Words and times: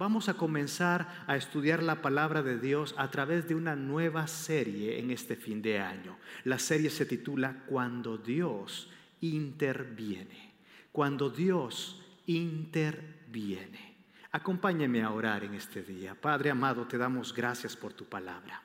Vamos 0.00 0.30
a 0.30 0.34
comenzar 0.34 1.24
a 1.26 1.36
estudiar 1.36 1.82
la 1.82 2.00
palabra 2.00 2.42
de 2.42 2.58
Dios 2.58 2.94
a 2.96 3.10
través 3.10 3.46
de 3.46 3.54
una 3.54 3.76
nueva 3.76 4.26
serie 4.28 4.98
en 4.98 5.10
este 5.10 5.36
fin 5.36 5.60
de 5.60 5.78
año. 5.78 6.16
La 6.44 6.58
serie 6.58 6.88
se 6.88 7.04
titula 7.04 7.64
Cuando 7.66 8.16
Dios 8.16 8.88
interviene. 9.20 10.54
Cuando 10.90 11.28
Dios 11.28 12.02
interviene. 12.24 13.98
Acompáñeme 14.32 15.02
a 15.02 15.10
orar 15.10 15.44
en 15.44 15.52
este 15.52 15.82
día. 15.82 16.18
Padre 16.18 16.48
amado, 16.48 16.86
te 16.86 16.96
damos 16.96 17.34
gracias 17.34 17.76
por 17.76 17.92
tu 17.92 18.06
palabra. 18.06 18.62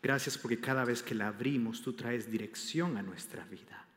Gracias 0.00 0.38
porque 0.38 0.60
cada 0.60 0.84
vez 0.84 1.02
que 1.02 1.16
la 1.16 1.26
abrimos 1.26 1.82
tú 1.82 1.94
traes 1.94 2.30
dirección 2.30 2.96
a 2.96 3.02
nuestra 3.02 3.44
vida. 3.46 3.89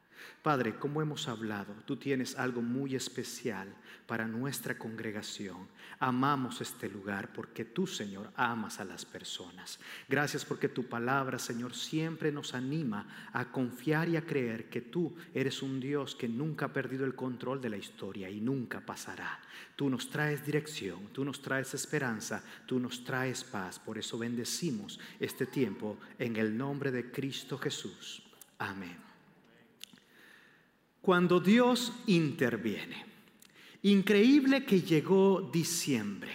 Padre, 0.44 0.76
como 0.76 1.02
hemos 1.02 1.30
hablado, 1.30 1.74
tú 1.86 1.96
tienes 1.96 2.38
algo 2.38 2.62
muy 2.62 2.96
especial 2.96 3.74
para 4.06 4.28
nuestra 4.28 4.78
congregación. 4.78 5.70
Amamos 6.00 6.60
este 6.60 6.90
lugar 6.90 7.32
porque 7.32 7.64
tú, 7.64 7.88
Señor, 7.88 8.30
amas 8.36 8.82
a 8.82 8.84
las 8.84 9.06
personas. 9.06 9.80
Gracias 10.10 10.44
porque 10.44 10.68
tu 10.68 10.84
palabra, 10.90 11.40
Señor, 11.40 11.74
siempre 11.74 12.30
nos 12.30 12.54
anima 12.54 13.30
a 13.32 13.54
confiar 13.54 14.10
y 14.10 14.18
a 14.18 14.26
creer 14.26 14.68
que 14.70 14.82
tú 14.82 15.16
eres 15.34 15.62
un 15.62 15.80
Dios 15.80 16.14
que 16.14 16.28
nunca 16.28 16.66
ha 16.66 16.74
perdido 16.74 17.06
el 17.06 17.16
control 17.16 17.62
de 17.62 17.70
la 17.70 17.78
historia 17.78 18.30
y 18.30 18.42
nunca 18.42 18.82
pasará. 18.82 19.40
Tú 19.78 19.90
nos 19.90 20.10
traes 20.10 20.46
dirección, 20.46 21.08
tú 21.14 21.24
nos 21.24 21.42
traes 21.42 21.74
esperanza, 21.74 22.44
tú 22.66 22.82
nos 22.82 23.06
traes 23.06 23.46
paz. 23.46 23.80
Por 23.80 23.98
eso 23.98 24.18
bendecimos 24.18 25.00
este 25.22 25.46
tiempo 25.46 25.98
en 26.20 26.36
el 26.36 26.58
nombre 26.58 26.92
de 26.92 27.10
Cristo 27.12 27.58
Jesús. 27.58 28.22
Amén. 28.60 29.13
Cuando 31.04 31.42
Dios 31.42 31.92
interviene. 32.08 33.06
Increíble 33.82 34.64
que 34.64 34.80
llegó 34.80 35.50
diciembre. 35.52 36.32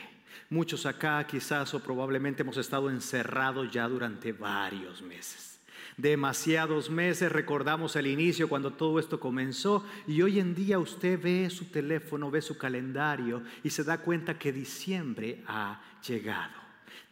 Muchos 0.51 0.85
acá 0.85 1.27
quizás 1.27 1.73
o 1.73 1.81
probablemente 1.81 2.43
hemos 2.43 2.59
estado 2.59 2.91
encerrados 2.91 3.73
ya 3.73 3.89
durante 3.89 4.33
varios 4.33 5.01
meses. 5.01 5.59
Demasiados 5.97 6.91
meses, 6.91 7.33
recordamos 7.33 7.97
el 7.97 8.09
inicio 8.09 8.47
cuando 8.47 8.71
todo 8.75 8.99
esto 8.99 9.19
comenzó 9.19 9.87
y 10.07 10.21
hoy 10.21 10.39
en 10.39 10.55
día 10.55 10.79
usted 10.79 11.19
ve 11.19 11.49
su 11.49 11.65
teléfono, 11.65 12.31
ve 12.31 12.43
su 12.43 12.59
calendario 12.59 13.43
y 13.65 13.71
se 13.71 13.85
da 13.85 14.03
cuenta 14.03 14.39
que 14.39 14.53
diciembre 14.53 15.43
ha 15.47 15.81
llegado. 16.07 16.61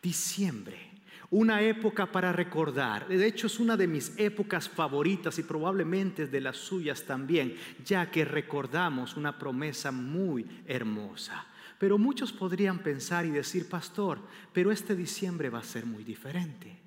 Diciembre 0.02 0.95
una 1.30 1.62
época 1.62 2.06
para 2.06 2.32
recordar. 2.32 3.08
De 3.08 3.26
hecho, 3.26 3.46
es 3.46 3.58
una 3.58 3.76
de 3.76 3.86
mis 3.86 4.12
épocas 4.18 4.68
favoritas 4.68 5.38
y 5.38 5.42
probablemente 5.42 6.26
de 6.26 6.40
las 6.40 6.56
suyas 6.56 7.02
también, 7.02 7.56
ya 7.84 8.10
que 8.10 8.24
recordamos 8.24 9.16
una 9.16 9.38
promesa 9.38 9.90
muy 9.90 10.46
hermosa. 10.66 11.46
Pero 11.78 11.98
muchos 11.98 12.32
podrían 12.32 12.78
pensar 12.78 13.26
y 13.26 13.30
decir, 13.30 13.68
pastor, 13.68 14.20
pero 14.52 14.72
este 14.72 14.96
diciembre 14.96 15.50
va 15.50 15.58
a 15.58 15.64
ser 15.64 15.84
muy 15.84 16.04
diferente, 16.04 16.78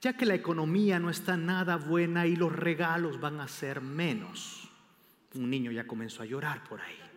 ya 0.00 0.16
que 0.16 0.26
la 0.26 0.34
economía 0.34 0.98
no 0.98 1.10
está 1.10 1.36
nada 1.36 1.76
buena 1.76 2.26
y 2.26 2.36
los 2.36 2.54
regalos 2.54 3.20
van 3.20 3.40
a 3.40 3.48
ser 3.48 3.80
menos. 3.80 4.68
Un 5.34 5.50
niño 5.50 5.72
ya 5.72 5.86
comenzó 5.86 6.22
a 6.22 6.26
llorar 6.26 6.62
por 6.64 6.80
ahí. 6.80 7.11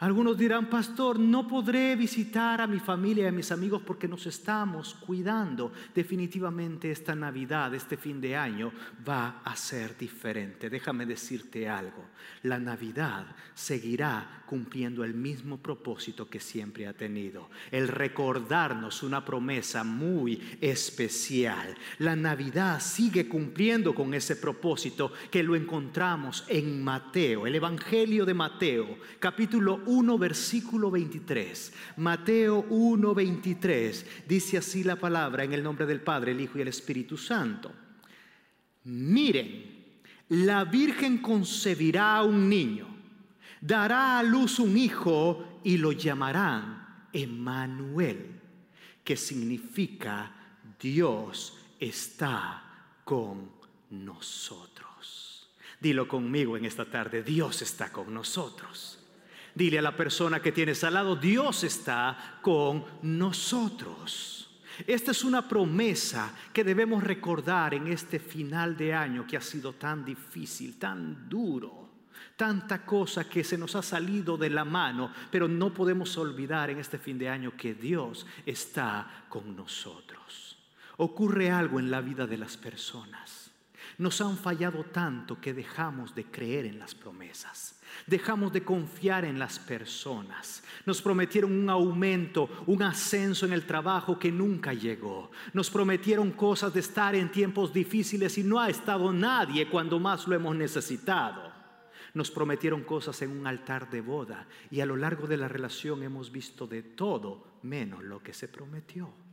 Algunos 0.00 0.38
dirán, 0.38 0.70
pastor, 0.70 1.18
no 1.18 1.46
podré 1.46 1.94
visitar 1.94 2.62
a 2.62 2.66
mi 2.66 2.80
familia 2.80 3.24
y 3.24 3.26
a 3.26 3.32
mis 3.32 3.52
amigos 3.52 3.82
porque 3.84 4.08
nos 4.08 4.26
estamos 4.26 4.94
cuidando. 4.94 5.72
Definitivamente 5.94 6.90
esta 6.90 7.14
Navidad, 7.14 7.74
este 7.74 7.98
fin 7.98 8.18
de 8.18 8.34
año, 8.34 8.72
va 9.06 9.42
a 9.44 9.54
ser 9.56 9.98
diferente. 9.98 10.70
Déjame 10.70 11.04
decirte 11.04 11.68
algo. 11.68 12.06
La 12.44 12.58
Navidad 12.58 13.26
seguirá 13.54 14.42
cumpliendo 14.46 15.04
el 15.04 15.12
mismo 15.12 15.58
propósito 15.58 16.30
que 16.30 16.40
siempre 16.40 16.86
ha 16.86 16.94
tenido. 16.94 17.50
El 17.70 17.86
recordarnos 17.86 19.02
una 19.02 19.22
promesa 19.22 19.84
muy 19.84 20.56
especial. 20.62 21.76
La 21.98 22.16
Navidad 22.16 22.80
sigue 22.80 23.28
cumpliendo 23.28 23.94
con 23.94 24.14
ese 24.14 24.36
propósito 24.36 25.12
que 25.30 25.42
lo 25.42 25.54
encontramos 25.56 26.46
en 26.48 26.82
Mateo, 26.82 27.46
el 27.46 27.54
Evangelio 27.54 28.24
de 28.24 28.32
Mateo, 28.32 28.98
capítulo 29.18 29.82
1, 29.84 29.89
versículo 30.18 30.90
23. 30.90 31.72
Mateo 31.96 32.66
1, 32.68 33.14
23. 33.14 34.06
Dice 34.28 34.58
así 34.58 34.84
la 34.84 34.96
palabra 34.96 35.44
en 35.44 35.52
el 35.52 35.62
nombre 35.62 35.86
del 35.86 36.00
Padre, 36.00 36.32
el 36.32 36.40
Hijo 36.40 36.58
y 36.58 36.62
el 36.62 36.68
Espíritu 36.68 37.16
Santo. 37.16 37.72
Miren, 38.84 39.80
la 40.30 40.64
Virgen 40.64 41.18
concebirá 41.18 42.22
un 42.22 42.48
niño, 42.48 42.86
dará 43.60 44.18
a 44.18 44.22
luz 44.22 44.58
un 44.58 44.78
hijo 44.78 45.60
y 45.64 45.76
lo 45.76 45.92
llamarán 45.92 47.08
Emmanuel, 47.12 48.40
que 49.02 49.16
significa 49.16 50.32
Dios 50.80 51.58
está 51.78 52.62
con 53.04 53.50
nosotros. 53.90 55.50
Dilo 55.80 56.06
conmigo 56.06 56.56
en 56.56 56.66
esta 56.66 56.84
tarde, 56.84 57.22
Dios 57.22 57.62
está 57.62 57.90
con 57.90 58.12
nosotros. 58.12 58.98
Dile 59.54 59.78
a 59.78 59.82
la 59.82 59.96
persona 59.96 60.40
que 60.40 60.52
tienes 60.52 60.84
al 60.84 60.94
lado, 60.94 61.16
Dios 61.16 61.64
está 61.64 62.38
con 62.42 62.84
nosotros. 63.02 64.40
Esta 64.86 65.10
es 65.10 65.24
una 65.24 65.46
promesa 65.46 66.32
que 66.52 66.64
debemos 66.64 67.02
recordar 67.02 67.74
en 67.74 67.88
este 67.88 68.18
final 68.18 68.76
de 68.76 68.94
año 68.94 69.26
que 69.26 69.36
ha 69.36 69.40
sido 69.40 69.74
tan 69.74 70.04
difícil, 70.04 70.78
tan 70.78 71.28
duro, 71.28 71.90
tanta 72.36 72.84
cosa 72.84 73.28
que 73.28 73.44
se 73.44 73.58
nos 73.58 73.74
ha 73.76 73.82
salido 73.82 74.38
de 74.38 74.50
la 74.50 74.64
mano, 74.64 75.12
pero 75.30 75.48
no 75.48 75.74
podemos 75.74 76.16
olvidar 76.16 76.70
en 76.70 76.78
este 76.78 76.98
fin 76.98 77.18
de 77.18 77.28
año 77.28 77.56
que 77.56 77.74
Dios 77.74 78.26
está 78.46 79.26
con 79.28 79.54
nosotros. 79.54 80.56
Ocurre 80.96 81.50
algo 81.50 81.78
en 81.78 81.90
la 81.90 82.00
vida 82.00 82.26
de 82.26 82.38
las 82.38 82.56
personas. 82.56 83.50
Nos 83.98 84.20
han 84.20 84.36
fallado 84.36 84.84
tanto 84.84 85.40
que 85.40 85.52
dejamos 85.52 86.14
de 86.14 86.24
creer 86.24 86.66
en 86.66 86.78
las 86.78 86.94
promesas. 86.94 87.79
Dejamos 88.06 88.52
de 88.52 88.62
confiar 88.62 89.24
en 89.24 89.38
las 89.38 89.58
personas. 89.58 90.62
Nos 90.86 91.00
prometieron 91.00 91.52
un 91.52 91.70
aumento, 91.70 92.48
un 92.66 92.82
ascenso 92.82 93.46
en 93.46 93.52
el 93.52 93.66
trabajo 93.66 94.18
que 94.18 94.32
nunca 94.32 94.72
llegó. 94.72 95.30
Nos 95.52 95.70
prometieron 95.70 96.32
cosas 96.32 96.72
de 96.74 96.80
estar 96.80 97.14
en 97.14 97.30
tiempos 97.30 97.72
difíciles 97.72 98.36
y 98.38 98.42
no 98.42 98.60
ha 98.60 98.68
estado 98.68 99.12
nadie 99.12 99.68
cuando 99.68 99.98
más 99.98 100.26
lo 100.26 100.34
hemos 100.34 100.56
necesitado. 100.56 101.50
Nos 102.14 102.30
prometieron 102.30 102.82
cosas 102.82 103.22
en 103.22 103.30
un 103.30 103.46
altar 103.46 103.88
de 103.90 104.00
boda 104.00 104.46
y 104.70 104.80
a 104.80 104.86
lo 104.86 104.96
largo 104.96 105.26
de 105.26 105.36
la 105.36 105.48
relación 105.48 106.02
hemos 106.02 106.32
visto 106.32 106.66
de 106.66 106.82
todo 106.82 107.58
menos 107.62 108.02
lo 108.02 108.22
que 108.22 108.32
se 108.32 108.48
prometió. 108.48 109.29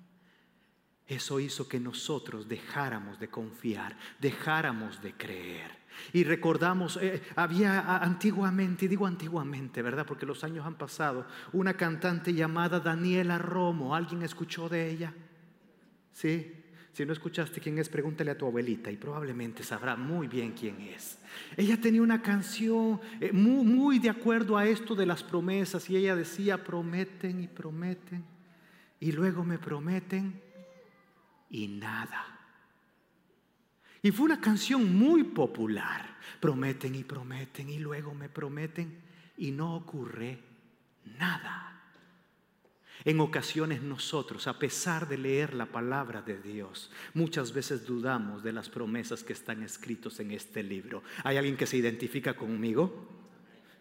Eso 1.07 1.39
hizo 1.39 1.67
que 1.67 1.79
nosotros 1.79 2.49
dejáramos 2.49 3.19
de 3.19 3.29
confiar, 3.29 3.95
dejáramos 4.19 5.01
de 5.01 5.13
creer. 5.13 5.71
Y 6.11 6.25
recordamos, 6.25 6.99
eh, 7.01 7.21
había 7.35 7.97
antiguamente, 7.97 8.87
digo 8.87 9.07
antiguamente, 9.07 9.81
¿verdad? 9.81 10.05
Porque 10.05 10.25
los 10.25 10.43
años 10.43 10.65
han 10.65 10.75
pasado, 10.75 11.25
una 11.53 11.75
cantante 11.75 12.33
llamada 12.33 12.79
Daniela 12.79 13.37
Romo. 13.37 13.95
¿Alguien 13.95 14.21
escuchó 14.21 14.67
de 14.67 14.89
ella? 14.89 15.13
¿Sí? 16.11 16.53
Si 16.91 17.05
no 17.05 17.13
escuchaste 17.13 17.61
quién 17.61 17.77
es, 17.77 17.89
pregúntale 17.89 18.31
a 18.31 18.37
tu 18.37 18.45
abuelita 18.45 18.91
y 18.91 18.97
probablemente 18.97 19.63
sabrá 19.63 19.95
muy 19.95 20.27
bien 20.27 20.51
quién 20.51 20.81
es. 20.81 21.19
Ella 21.55 21.79
tenía 21.79 22.01
una 22.01 22.21
canción 22.21 22.99
eh, 23.21 23.31
muy, 23.31 23.63
muy 23.63 23.99
de 23.99 24.09
acuerdo 24.09 24.57
a 24.57 24.65
esto 24.65 24.93
de 24.93 25.05
las 25.05 25.23
promesas 25.23 25.89
y 25.89 25.95
ella 25.95 26.15
decía, 26.15 26.63
prometen 26.63 27.41
y 27.41 27.47
prometen 27.47 28.25
y 28.99 29.11
luego 29.11 29.43
me 29.43 29.59
prometen 29.59 30.41
y 31.49 31.67
nada. 31.67 32.37
Y 34.01 34.11
fue 34.11 34.25
una 34.25 34.39
canción 34.39 34.95
muy 34.95 35.23
popular. 35.23 36.17
Prometen 36.39 36.95
y 36.95 37.03
prometen 37.03 37.69
y 37.69 37.79
luego 37.79 38.13
me 38.13 38.29
prometen 38.29 39.01
y 39.37 39.51
no 39.51 39.75
ocurre 39.75 40.39
nada. 41.17 41.67
En 43.05 43.19
ocasiones 43.19 43.81
nosotros, 43.81 44.47
a 44.47 44.59
pesar 44.59 45.07
de 45.07 45.17
leer 45.17 45.53
la 45.53 45.67
palabra 45.67 46.21
de 46.21 46.41
Dios, 46.41 46.91
muchas 47.13 47.53
veces 47.53 47.85
dudamos 47.85 48.43
de 48.43 48.51
las 48.51 48.69
promesas 48.69 49.23
que 49.23 49.33
están 49.33 49.63
escritas 49.63 50.19
en 50.19 50.31
este 50.31 50.63
libro. 50.63 51.03
¿Hay 51.23 51.37
alguien 51.37 51.57
que 51.57 51.67
se 51.67 51.77
identifica 51.77 52.35
conmigo? 52.35 53.16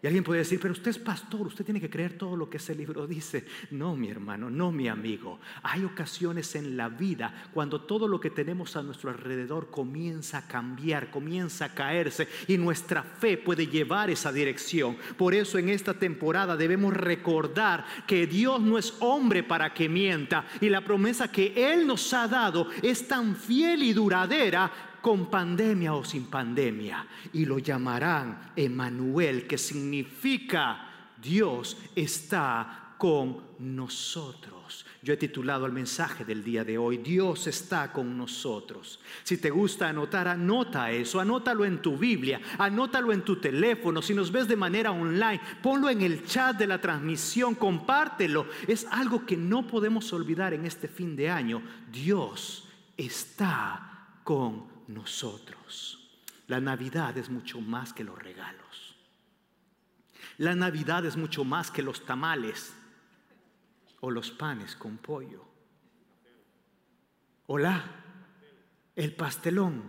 Y 0.01 0.05
alguien 0.05 0.23
puede 0.23 0.41
decir, 0.41 0.59
pero 0.59 0.73
usted 0.73 0.91
es 0.91 0.99
pastor, 0.99 1.47
usted 1.47 1.65
tiene 1.65 1.81
que 1.81 1.89
creer 1.89 2.19
todo 2.19 2.35
lo 2.35 2.47
que 2.47 2.57
ese 2.57 2.75
libro 2.75 3.07
dice. 3.07 3.45
No, 3.71 3.95
mi 3.95 4.09
hermano, 4.09 4.47
no, 4.47 4.71
mi 4.71 4.87
amigo. 4.87 5.39
Hay 5.63 5.83
ocasiones 5.83 6.53
en 6.55 6.77
la 6.77 6.87
vida 6.87 7.49
cuando 7.51 7.81
todo 7.81 8.07
lo 8.07 8.19
que 8.19 8.29
tenemos 8.29 8.75
a 8.75 8.83
nuestro 8.83 9.09
alrededor 9.09 9.71
comienza 9.71 10.37
a 10.37 10.47
cambiar, 10.47 11.09
comienza 11.09 11.65
a 11.65 11.73
caerse 11.73 12.27
y 12.47 12.57
nuestra 12.57 13.01
fe 13.01 13.37
puede 13.37 13.65
llevar 13.65 14.11
esa 14.11 14.31
dirección. 14.31 14.97
Por 15.17 15.33
eso 15.33 15.57
en 15.57 15.69
esta 15.69 15.95
temporada 15.95 16.55
debemos 16.55 16.93
recordar 16.93 17.83
que 18.05 18.27
Dios 18.27 18.61
no 18.61 18.77
es 18.77 18.93
hombre 18.99 19.41
para 19.41 19.73
que 19.73 19.89
mienta 19.89 20.45
y 20.61 20.69
la 20.69 20.81
promesa 20.81 21.31
que 21.31 21.53
Él 21.55 21.87
nos 21.87 22.13
ha 22.13 22.27
dado 22.27 22.69
es 22.83 23.07
tan 23.07 23.35
fiel 23.35 23.81
y 23.81 23.93
duradera 23.93 24.71
con 25.01 25.29
pandemia 25.29 25.93
o 25.93 26.03
sin 26.03 26.25
pandemia, 26.25 27.05
y 27.33 27.45
lo 27.45 27.59
llamarán 27.59 28.51
Emanuel, 28.55 29.47
que 29.47 29.57
significa 29.57 31.13
Dios 31.21 31.77
está 31.95 32.95
con 32.97 33.41
nosotros. 33.59 34.85
Yo 35.01 35.13
he 35.13 35.17
titulado 35.17 35.65
el 35.65 35.71
mensaje 35.71 36.25
del 36.25 36.43
día 36.43 36.63
de 36.63 36.77
hoy, 36.77 36.97
Dios 36.97 37.47
está 37.47 37.93
con 37.93 38.17
nosotros. 38.17 38.99
Si 39.23 39.37
te 39.37 39.49
gusta 39.49 39.87
anotar, 39.87 40.27
anota 40.27 40.91
eso, 40.91 41.19
anótalo 41.19 41.63
en 41.63 41.81
tu 41.81 41.97
Biblia, 41.97 42.41
anótalo 42.57 43.13
en 43.13 43.21
tu 43.21 43.37
teléfono, 43.37 44.01
si 44.01 44.13
nos 44.13 44.31
ves 44.31 44.47
de 44.47 44.55
manera 44.55 44.91
online, 44.91 45.39
ponlo 45.61 45.89
en 45.89 46.01
el 46.01 46.25
chat 46.25 46.57
de 46.57 46.67
la 46.67 46.81
transmisión, 46.81 47.55
compártelo. 47.55 48.47
Es 48.67 48.85
algo 48.91 49.25
que 49.25 49.37
no 49.37 49.65
podemos 49.65 50.11
olvidar 50.11 50.53
en 50.53 50.65
este 50.65 50.87
fin 50.87 51.15
de 51.15 51.29
año. 51.29 51.61
Dios 51.91 52.67
está 52.97 54.09
con 54.23 54.55
nosotros. 54.55 54.76
La 56.47 56.61
Navidad 56.61 57.17
es 57.17 57.29
mucho 57.29 57.59
más 57.59 57.93
que 57.93 58.03
los 58.03 58.17
regalos. 58.17 58.95
La 60.37 60.55
Navidad 60.55 61.05
es 61.05 61.17
mucho 61.17 61.43
más 61.43 61.71
que 61.71 61.81
los 61.81 62.05
tamales 62.05 62.73
o 63.99 64.11
los 64.11 64.31
panes 64.31 64.75
con 64.75 64.97
pollo. 64.97 65.45
Hola, 67.47 67.83
el 68.95 69.15
pastelón, 69.15 69.83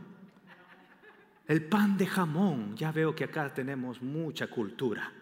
el 1.46 1.64
pan 1.64 1.96
de 1.96 2.06
jamón. 2.06 2.76
Ya 2.76 2.92
veo 2.92 3.14
que 3.14 3.24
acá 3.24 3.52
tenemos 3.52 4.00
mucha 4.00 4.48
cultura. 4.48 5.12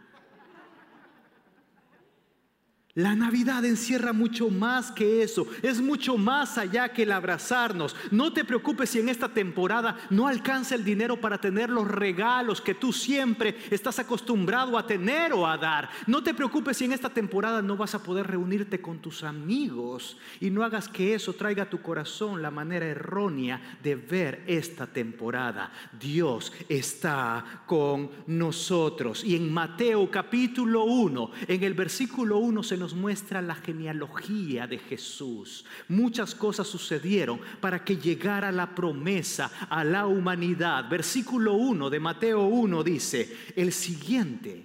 La 2.97 3.15
Navidad 3.15 3.63
encierra 3.67 4.15
mucho 4.15 4.49
más 4.49 4.91
que 4.91 5.23
eso, 5.23 5.47
es 5.61 5.83
mucho 5.83 6.17
más 6.17 6.57
allá 6.57 6.95
que 6.95 7.03
el 7.03 7.13
abrazarnos. 7.13 7.95
No 8.11 8.33
te 8.33 8.43
preocupes 8.43 8.89
si 8.89 9.01
en 9.01 9.11
esta 9.11 9.29
temporada 9.29 9.99
no 10.09 10.27
alcanza 10.27 10.75
el 10.75 10.83
dinero 10.83 11.21
para 11.21 11.39
tener 11.39 11.69
los 11.69 11.87
regalos 11.87 12.63
que 12.63 12.73
tú 12.75 12.95
siempre 12.95 13.55
estás 13.71 13.99
acostumbrado 13.99 14.79
a 14.79 14.87
tener 14.87 15.35
o 15.35 15.47
a 15.47 15.59
dar. 15.59 15.91
No 16.07 16.23
te 16.23 16.33
preocupes 16.33 16.79
si 16.79 16.87
en 16.87 16.93
esta 16.93 17.11
temporada 17.11 17.61
no 17.61 17.77
vas 17.77 17.95
a 17.95 18.03
poder 18.03 18.29
reunirte 18.29 18.81
con 18.81 18.99
tus 18.99 19.25
amigos 19.25 20.17
y 20.41 20.49
no 20.49 20.65
hagas 20.65 20.89
que 20.89 21.13
eso 21.13 21.35
traiga 21.35 21.65
a 21.65 21.71
tu 21.71 21.83
corazón 21.83 22.41
la 22.41 22.51
manera 22.51 22.87
errónea 22.87 23.61
de 23.83 23.95
ver 23.97 24.43
esta 24.47 24.87
temporada. 24.87 25.71
Dios 26.01 26.51
está 26.67 27.63
con 27.67 28.09
nosotros. 28.27 29.23
Y 29.23 29.37
en 29.37 29.53
Mateo 29.53 30.11
capítulo 30.11 30.85
1, 30.85 31.31
en 31.47 31.63
el 31.63 31.75
versículo 31.75 32.39
1 32.39 32.63
se 32.63 32.79
nos 32.79 32.86
muestra 32.95 33.43
la 33.43 33.55
genealogía 33.55 34.67
de 34.67 34.79
Jesús. 34.79 35.65
Muchas 35.89 36.35
cosas 36.35 36.67
sucedieron 36.67 37.41
para 37.61 37.85
que 37.85 37.97
llegara 37.97 38.53
la 38.53 38.75
promesa 38.75 39.51
a 39.69 39.85
la 39.85 40.07
humanidad. 40.07 40.89
Versículo 40.89 41.55
1 41.55 41.91
de 41.91 42.01
Mateo 42.01 42.43
1 42.43 42.83
dice, 42.83 43.37
el 43.57 43.73
siguiente 43.73 44.65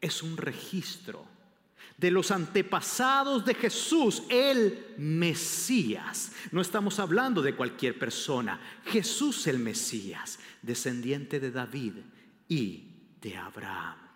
es 0.00 0.22
un 0.22 0.36
registro 0.36 1.26
de 1.98 2.12
los 2.12 2.30
antepasados 2.30 3.44
de 3.44 3.54
Jesús, 3.54 4.22
el 4.30 4.94
Mesías. 4.98 6.32
No 6.52 6.60
estamos 6.60 7.00
hablando 7.00 7.42
de 7.42 7.56
cualquier 7.56 7.98
persona, 7.98 8.60
Jesús 8.84 9.46
el 9.48 9.58
Mesías, 9.58 10.38
descendiente 10.62 11.40
de 11.40 11.50
David 11.50 11.94
y 12.48 12.84
de 13.20 13.36
Abraham. 13.36 14.07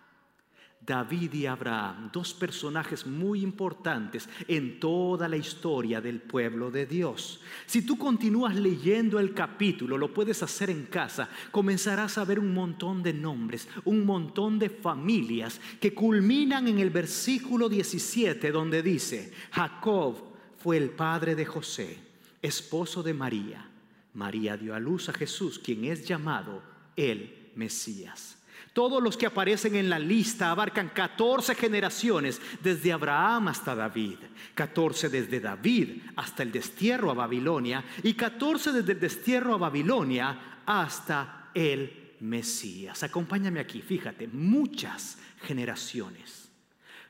David 0.85 1.33
y 1.33 1.45
Abraham, 1.45 2.09
dos 2.11 2.33
personajes 2.33 3.05
muy 3.05 3.41
importantes 3.41 4.27
en 4.47 4.79
toda 4.79 5.29
la 5.29 5.37
historia 5.37 6.01
del 6.01 6.19
pueblo 6.19 6.71
de 6.71 6.85
Dios. 6.85 7.39
Si 7.65 7.83
tú 7.85 7.97
continúas 7.97 8.55
leyendo 8.55 9.19
el 9.19 9.33
capítulo, 9.33 9.97
lo 9.97 10.13
puedes 10.13 10.43
hacer 10.43 10.69
en 10.69 10.85
casa, 10.87 11.29
comenzarás 11.51 12.17
a 12.17 12.25
ver 12.25 12.37
un 12.37 12.53
montón 12.53 13.01
de 13.01 13.13
nombres, 13.13 13.67
un 13.85 14.05
montón 14.05 14.59
de 14.59 14.69
familias 14.69 15.61
que 15.79 15.93
culminan 15.93 16.67
en 16.67 16.79
el 16.79 16.89
versículo 16.89 17.69
17 17.69 18.51
donde 18.51 18.83
dice, 18.83 19.31
Jacob 19.51 20.17
fue 20.57 20.77
el 20.77 20.89
padre 20.89 21.35
de 21.35 21.45
José, 21.45 21.97
esposo 22.41 23.01
de 23.03 23.13
María. 23.13 23.69
María 24.13 24.57
dio 24.57 24.75
a 24.75 24.79
luz 24.79 25.07
a 25.07 25.13
Jesús, 25.13 25.59
quien 25.59 25.85
es 25.85 26.05
llamado 26.05 26.61
el 26.95 27.51
Mesías. 27.55 28.42
Todos 28.73 29.03
los 29.03 29.17
que 29.17 29.27
aparecen 29.27 29.75
en 29.75 29.87
la 29.87 29.99
lista 29.99 30.49
abarcan 30.49 30.89
14 30.89 31.53
generaciones, 31.53 32.41
desde 32.61 32.91
Abraham 32.91 33.49
hasta 33.49 33.75
David, 33.75 34.17
14 34.55 35.09
desde 35.09 35.39
David 35.39 36.01
hasta 36.15 36.41
el 36.41 36.51
destierro 36.51 37.11
a 37.11 37.13
Babilonia 37.13 37.85
y 38.01 38.15
14 38.15 38.71
desde 38.71 38.93
el 38.93 38.99
destierro 38.99 39.53
a 39.53 39.59
Babilonia 39.59 40.61
hasta 40.65 41.51
el 41.53 42.15
Mesías. 42.21 43.03
Acompáñame 43.03 43.59
aquí, 43.59 43.81
fíjate, 43.81 44.27
muchas 44.27 45.19
generaciones, 45.43 46.49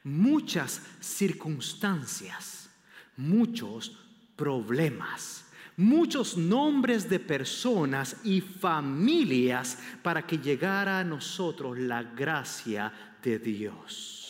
muchas 0.03 0.81
circunstancias, 0.99 2.69
muchos 3.15 3.97
problemas 4.35 5.45
muchos 5.77 6.37
nombres 6.37 7.09
de 7.09 7.19
personas 7.19 8.17
y 8.23 8.41
familias 8.41 9.79
para 10.01 10.25
que 10.25 10.37
llegara 10.37 10.99
a 10.99 11.03
nosotros 11.03 11.77
la 11.77 12.03
gracia 12.03 12.91
de 13.21 13.39
Dios. 13.39 14.23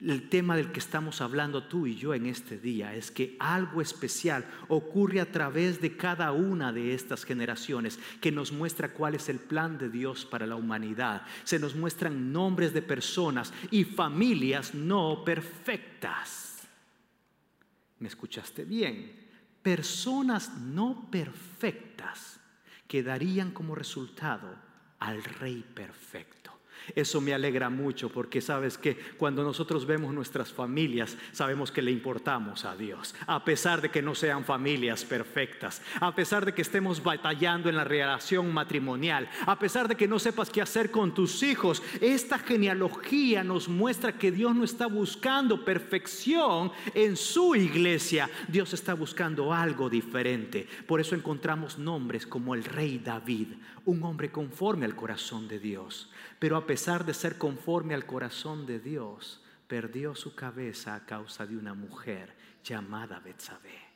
El 0.00 0.28
tema 0.28 0.56
del 0.56 0.70
que 0.70 0.78
estamos 0.78 1.20
hablando 1.20 1.64
tú 1.64 1.88
y 1.88 1.96
yo 1.96 2.14
en 2.14 2.26
este 2.26 2.56
día 2.56 2.94
es 2.94 3.10
que 3.10 3.36
algo 3.40 3.82
especial 3.82 4.44
ocurre 4.68 5.20
a 5.20 5.32
través 5.32 5.80
de 5.80 5.96
cada 5.96 6.30
una 6.30 6.72
de 6.72 6.94
estas 6.94 7.24
generaciones 7.24 7.98
que 8.20 8.30
nos 8.30 8.52
muestra 8.52 8.92
cuál 8.92 9.16
es 9.16 9.28
el 9.28 9.40
plan 9.40 9.76
de 9.76 9.90
Dios 9.90 10.24
para 10.24 10.46
la 10.46 10.54
humanidad. 10.54 11.22
Se 11.42 11.58
nos 11.58 11.74
muestran 11.74 12.32
nombres 12.32 12.72
de 12.72 12.82
personas 12.82 13.52
y 13.72 13.82
familias 13.82 14.72
no 14.72 15.24
perfectas. 15.24 16.68
¿Me 17.98 18.06
escuchaste 18.06 18.64
bien? 18.64 19.17
Personas 19.68 20.56
no 20.56 21.10
perfectas 21.10 22.40
que 22.86 23.02
darían 23.02 23.50
como 23.50 23.74
resultado 23.74 24.56
al 24.98 25.22
Rey 25.22 25.62
perfecto. 25.62 26.57
Eso 26.94 27.20
me 27.20 27.34
alegra 27.34 27.70
mucho 27.70 28.08
porque 28.08 28.40
sabes 28.40 28.78
que 28.78 28.96
cuando 29.16 29.42
nosotros 29.42 29.86
vemos 29.86 30.14
nuestras 30.14 30.52
familias, 30.52 31.16
sabemos 31.32 31.70
que 31.70 31.82
le 31.82 31.90
importamos 31.90 32.64
a 32.64 32.76
Dios. 32.76 33.14
A 33.26 33.44
pesar 33.44 33.80
de 33.80 33.90
que 33.90 34.02
no 34.02 34.14
sean 34.14 34.44
familias 34.44 35.04
perfectas, 35.04 35.82
a 36.00 36.14
pesar 36.14 36.44
de 36.44 36.54
que 36.54 36.62
estemos 36.62 37.02
batallando 37.02 37.68
en 37.68 37.76
la 37.76 37.84
relación 37.84 38.52
matrimonial, 38.52 39.28
a 39.46 39.58
pesar 39.58 39.88
de 39.88 39.96
que 39.96 40.08
no 40.08 40.18
sepas 40.18 40.50
qué 40.50 40.62
hacer 40.62 40.90
con 40.90 41.14
tus 41.14 41.42
hijos, 41.42 41.82
esta 42.00 42.38
genealogía 42.38 43.44
nos 43.44 43.68
muestra 43.68 44.18
que 44.18 44.32
Dios 44.32 44.54
no 44.54 44.64
está 44.64 44.86
buscando 44.86 45.64
perfección 45.64 46.72
en 46.94 47.16
su 47.16 47.54
iglesia. 47.54 48.30
Dios 48.48 48.72
está 48.72 48.94
buscando 48.94 49.52
algo 49.52 49.88
diferente. 49.90 50.66
Por 50.86 51.00
eso 51.00 51.14
encontramos 51.14 51.78
nombres 51.78 52.26
como 52.26 52.54
el 52.54 52.64
rey 52.64 52.98
David, 52.98 53.48
un 53.88 54.02
hombre 54.04 54.30
conforme 54.30 54.84
al 54.84 54.94
corazón 54.94 55.48
de 55.48 55.58
Dios 55.58 56.10
pero 56.38 56.56
a 56.56 56.66
pesar 56.66 57.04
de 57.04 57.14
ser 57.14 57.36
conforme 57.36 57.94
al 57.94 58.06
corazón 58.06 58.66
de 58.66 58.78
Dios, 58.78 59.40
perdió 59.66 60.14
su 60.14 60.34
cabeza 60.34 60.94
a 60.94 61.04
causa 61.04 61.46
de 61.46 61.56
una 61.56 61.74
mujer 61.74 62.34
llamada 62.62 63.18
Betsabé. 63.18 63.87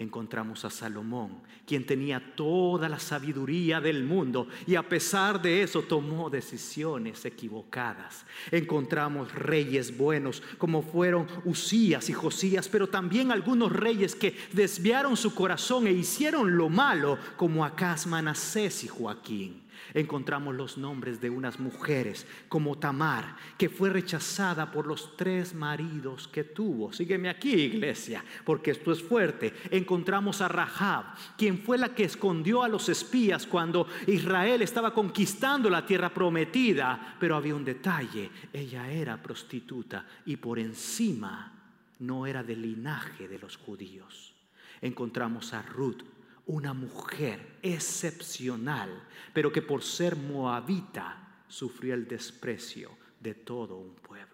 Encontramos 0.00 0.64
a 0.64 0.70
Salomón, 0.70 1.40
quien 1.66 1.84
tenía 1.84 2.36
toda 2.36 2.88
la 2.88 3.00
sabiduría 3.00 3.80
del 3.80 4.04
mundo 4.04 4.46
y 4.64 4.76
a 4.76 4.88
pesar 4.88 5.42
de 5.42 5.60
eso 5.60 5.82
tomó 5.82 6.30
decisiones 6.30 7.24
equivocadas. 7.24 8.24
Encontramos 8.52 9.34
reyes 9.34 9.98
buenos 9.98 10.40
como 10.56 10.82
fueron 10.82 11.26
Usías 11.44 12.08
y 12.10 12.12
Josías, 12.12 12.68
pero 12.68 12.86
también 12.88 13.32
algunos 13.32 13.72
reyes 13.72 14.14
que 14.14 14.36
desviaron 14.52 15.16
su 15.16 15.34
corazón 15.34 15.88
e 15.88 15.92
hicieron 15.92 16.56
lo 16.56 16.68
malo 16.68 17.18
como 17.36 17.64
Acaz, 17.64 18.06
Manasés 18.06 18.84
y 18.84 18.88
Joaquín 18.88 19.67
encontramos 19.94 20.54
los 20.54 20.78
nombres 20.78 21.20
de 21.20 21.30
unas 21.30 21.60
mujeres 21.60 22.26
como 22.48 22.78
Tamar, 22.78 23.36
que 23.56 23.68
fue 23.68 23.90
rechazada 23.90 24.70
por 24.70 24.86
los 24.86 25.16
tres 25.16 25.54
maridos 25.54 26.28
que 26.28 26.44
tuvo. 26.44 26.92
Sígueme 26.92 27.28
aquí, 27.28 27.52
iglesia, 27.52 28.24
porque 28.44 28.70
esto 28.70 28.92
es 28.92 29.02
fuerte. 29.02 29.54
Encontramos 29.70 30.40
a 30.40 30.48
Rahab, 30.48 31.04
quien 31.36 31.58
fue 31.58 31.78
la 31.78 31.94
que 31.94 32.04
escondió 32.04 32.62
a 32.62 32.68
los 32.68 32.88
espías 32.88 33.46
cuando 33.46 33.86
Israel 34.06 34.62
estaba 34.62 34.92
conquistando 34.92 35.70
la 35.70 35.84
tierra 35.84 36.12
prometida, 36.12 37.16
pero 37.18 37.36
había 37.36 37.54
un 37.54 37.64
detalle, 37.64 38.30
ella 38.52 38.90
era 38.90 39.22
prostituta 39.22 40.06
y 40.26 40.36
por 40.36 40.58
encima 40.58 41.52
no 42.00 42.26
era 42.26 42.42
del 42.42 42.62
linaje 42.62 43.28
de 43.28 43.38
los 43.38 43.56
judíos. 43.56 44.34
Encontramos 44.80 45.52
a 45.54 45.62
Ruth, 45.62 46.02
una 46.48 46.72
mujer 46.72 47.58
excepcional, 47.62 49.06
pero 49.32 49.52
que 49.52 49.62
por 49.62 49.82
ser 49.82 50.16
moabita 50.16 51.44
sufrió 51.46 51.94
el 51.94 52.08
desprecio 52.08 52.90
de 53.20 53.34
todo 53.34 53.76
un 53.76 53.94
pueblo. 53.94 54.28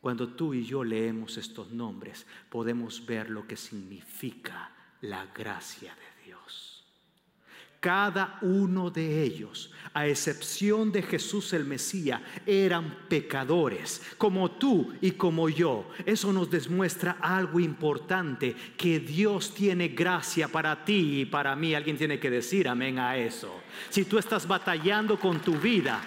Cuando 0.00 0.28
tú 0.28 0.54
y 0.54 0.64
yo 0.64 0.82
leemos 0.82 1.36
estos 1.36 1.70
nombres, 1.70 2.26
podemos 2.48 3.04
ver 3.04 3.28
lo 3.28 3.46
que 3.46 3.56
significa 3.56 4.72
la 5.02 5.26
gracia 5.26 5.94
de. 5.94 6.09
Cada 7.80 8.38
uno 8.42 8.90
de 8.90 9.22
ellos, 9.22 9.70
a 9.94 10.06
excepción 10.06 10.92
de 10.92 11.00
Jesús 11.00 11.54
el 11.54 11.64
Mesías, 11.64 12.20
eran 12.44 13.06
pecadores, 13.08 14.02
como 14.18 14.50
tú 14.50 14.92
y 15.00 15.12
como 15.12 15.48
yo. 15.48 15.88
Eso 16.04 16.30
nos 16.30 16.50
demuestra 16.50 17.16
algo 17.22 17.58
importante, 17.58 18.54
que 18.76 19.00
Dios 19.00 19.54
tiene 19.54 19.88
gracia 19.88 20.48
para 20.48 20.84
ti 20.84 21.22
y 21.22 21.24
para 21.24 21.56
mí. 21.56 21.74
Alguien 21.74 21.96
tiene 21.96 22.20
que 22.20 22.28
decir 22.28 22.68
amén 22.68 22.98
a 22.98 23.16
eso. 23.16 23.62
Si 23.88 24.04
tú 24.04 24.18
estás 24.18 24.46
batallando 24.46 25.18
con 25.18 25.40
tu 25.40 25.54
vida, 25.54 26.02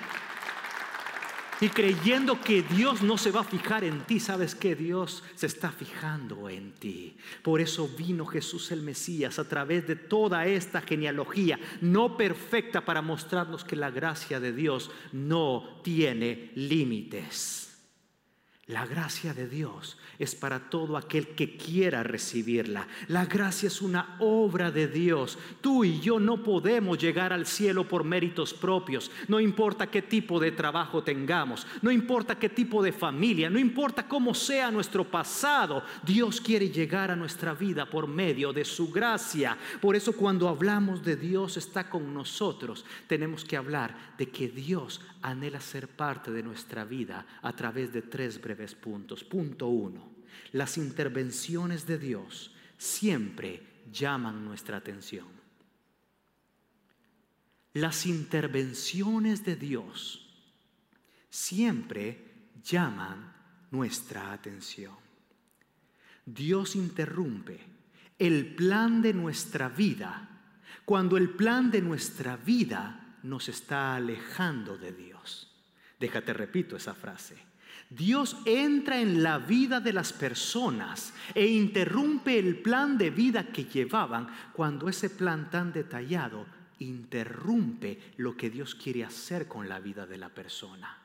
y 1.64 1.70
creyendo 1.70 2.42
que 2.42 2.62
Dios 2.62 3.02
no 3.02 3.18
se 3.18 3.32
va 3.32 3.40
a 3.40 3.46
fijar 3.46 3.86
en 3.86 4.02
ti, 4.02 4.20
sabes 4.20 4.54
que 4.54 4.76
Dios 4.76 5.24
se 5.34 5.48
está 5.48 5.72
fijando 5.72 6.50
en 6.50 6.74
ti. 6.74 7.16
Por 7.42 7.62
eso 7.62 7.88
vino 7.88 8.26
Jesús 8.26 8.70
el 8.74 8.82
Mesías 8.82 9.40
a 9.40 9.48
través 9.48 9.88
de 9.88 9.96
toda 9.96 10.46
esta 10.46 10.82
genealogía, 10.82 11.58
no 11.80 12.18
perfecta, 12.18 12.84
para 12.84 13.02
mostrarnos 13.02 13.64
que 13.64 13.78
la 13.78 13.92
gracia 13.92 14.42
de 14.42 14.52
Dios 14.52 14.92
no 15.14 15.80
tiene 15.84 16.52
límites. 16.56 17.63
La 18.74 18.88
gracia 18.88 19.36
de 19.36 19.48
Dios 19.48 20.00
es 20.18 20.34
para 20.34 20.72
todo 20.72 20.98
aquel 20.98 21.36
que 21.36 21.58
quiera 21.58 22.02
recibirla. 22.02 22.88
La 23.08 23.28
gracia 23.28 23.68
es 23.68 23.84
una 23.84 24.16
obra 24.18 24.72
de 24.72 24.88
Dios. 24.88 25.38
Tú 25.62 25.86
y 25.86 26.00
yo 26.00 26.20
no 26.20 26.42
podemos 26.42 26.98
llegar 26.98 27.32
al 27.34 27.46
cielo 27.46 27.88
por 27.88 28.04
méritos 28.04 28.52
propios. 28.52 29.12
No 29.28 29.40
importa 29.40 29.92
qué 29.92 30.02
tipo 30.02 30.40
de 30.40 30.52
trabajo 30.52 31.04
tengamos, 31.04 31.68
no 31.84 31.92
importa 31.92 32.40
qué 32.40 32.50
tipo 32.50 32.82
de 32.82 32.92
familia, 32.92 33.48
no 33.48 33.60
importa 33.60 34.08
cómo 34.08 34.34
sea 34.34 34.72
nuestro 34.72 35.04
pasado. 35.04 35.84
Dios 36.02 36.42
quiere 36.42 36.70
llegar 36.70 37.12
a 37.12 37.16
nuestra 37.16 37.54
vida 37.54 37.88
por 37.88 38.08
medio 38.08 38.52
de 38.54 38.66
su 38.66 38.92
gracia. 38.92 39.56
Por 39.82 39.96
eso 39.96 40.14
cuando 40.14 40.50
hablamos 40.50 41.04
de 41.04 41.16
Dios 41.16 41.58
está 41.58 41.92
con 41.92 42.12
nosotros, 42.12 42.86
tenemos 43.06 43.46
que 43.46 43.56
hablar 43.56 44.16
de 44.18 44.30
que 44.30 44.48
Dios 44.48 45.00
anhela 45.22 45.62
ser 45.62 45.88
parte 45.88 46.32
de 46.32 46.42
nuestra 46.42 46.84
vida 46.86 47.24
a 47.44 47.54
través 47.54 47.94
de 47.94 48.02
tres 48.02 48.42
breves 48.42 48.63
puntos. 48.76 49.24
Punto 49.24 49.68
uno, 49.68 50.10
las 50.54 50.78
intervenciones 50.78 51.86
de 51.86 51.98
Dios 51.98 52.56
siempre 52.78 53.62
llaman 53.92 54.46
nuestra 54.46 54.78
atención. 54.78 55.28
Las 57.74 58.06
intervenciones 58.06 59.44
de 59.44 59.56
Dios 59.56 60.30
siempre 61.30 62.52
llaman 62.64 63.34
nuestra 63.72 64.32
atención. 64.32 64.96
Dios 66.26 66.76
interrumpe 66.76 67.60
el 68.20 68.56
plan 68.56 69.02
de 69.02 69.14
nuestra 69.14 69.70
vida 69.70 70.30
cuando 70.86 71.18
el 71.18 71.30
plan 71.32 71.72
de 71.72 71.82
nuestra 71.82 72.38
vida 72.38 73.18
nos 73.24 73.50
está 73.50 73.96
alejando 73.96 74.78
de 74.78 74.92
Dios. 74.92 75.50
Déjate, 76.00 76.34
repito 76.34 76.76
esa 76.76 76.94
frase. 76.94 77.53
Dios 77.96 78.38
entra 78.46 79.00
en 79.00 79.22
la 79.22 79.38
vida 79.38 79.80
de 79.80 79.94
las 79.94 80.14
personas 80.14 81.14
e 81.36 81.46
interrumpe 81.46 82.40
el 82.40 82.58
plan 82.58 82.98
de 82.98 83.12
vida 83.12 83.48
que 83.52 83.66
llevaban 83.66 84.28
cuando 84.54 84.90
ese 84.90 85.10
plan 85.10 85.50
tan 85.52 85.72
detallado 85.72 86.46
interrumpe 86.80 88.00
lo 88.18 88.36
que 88.36 88.50
Dios 88.50 88.74
quiere 88.74 89.04
hacer 89.04 89.48
con 89.48 89.70
la 89.70 89.80
vida 89.80 90.08
de 90.08 90.18
la 90.18 90.30
persona. 90.30 90.98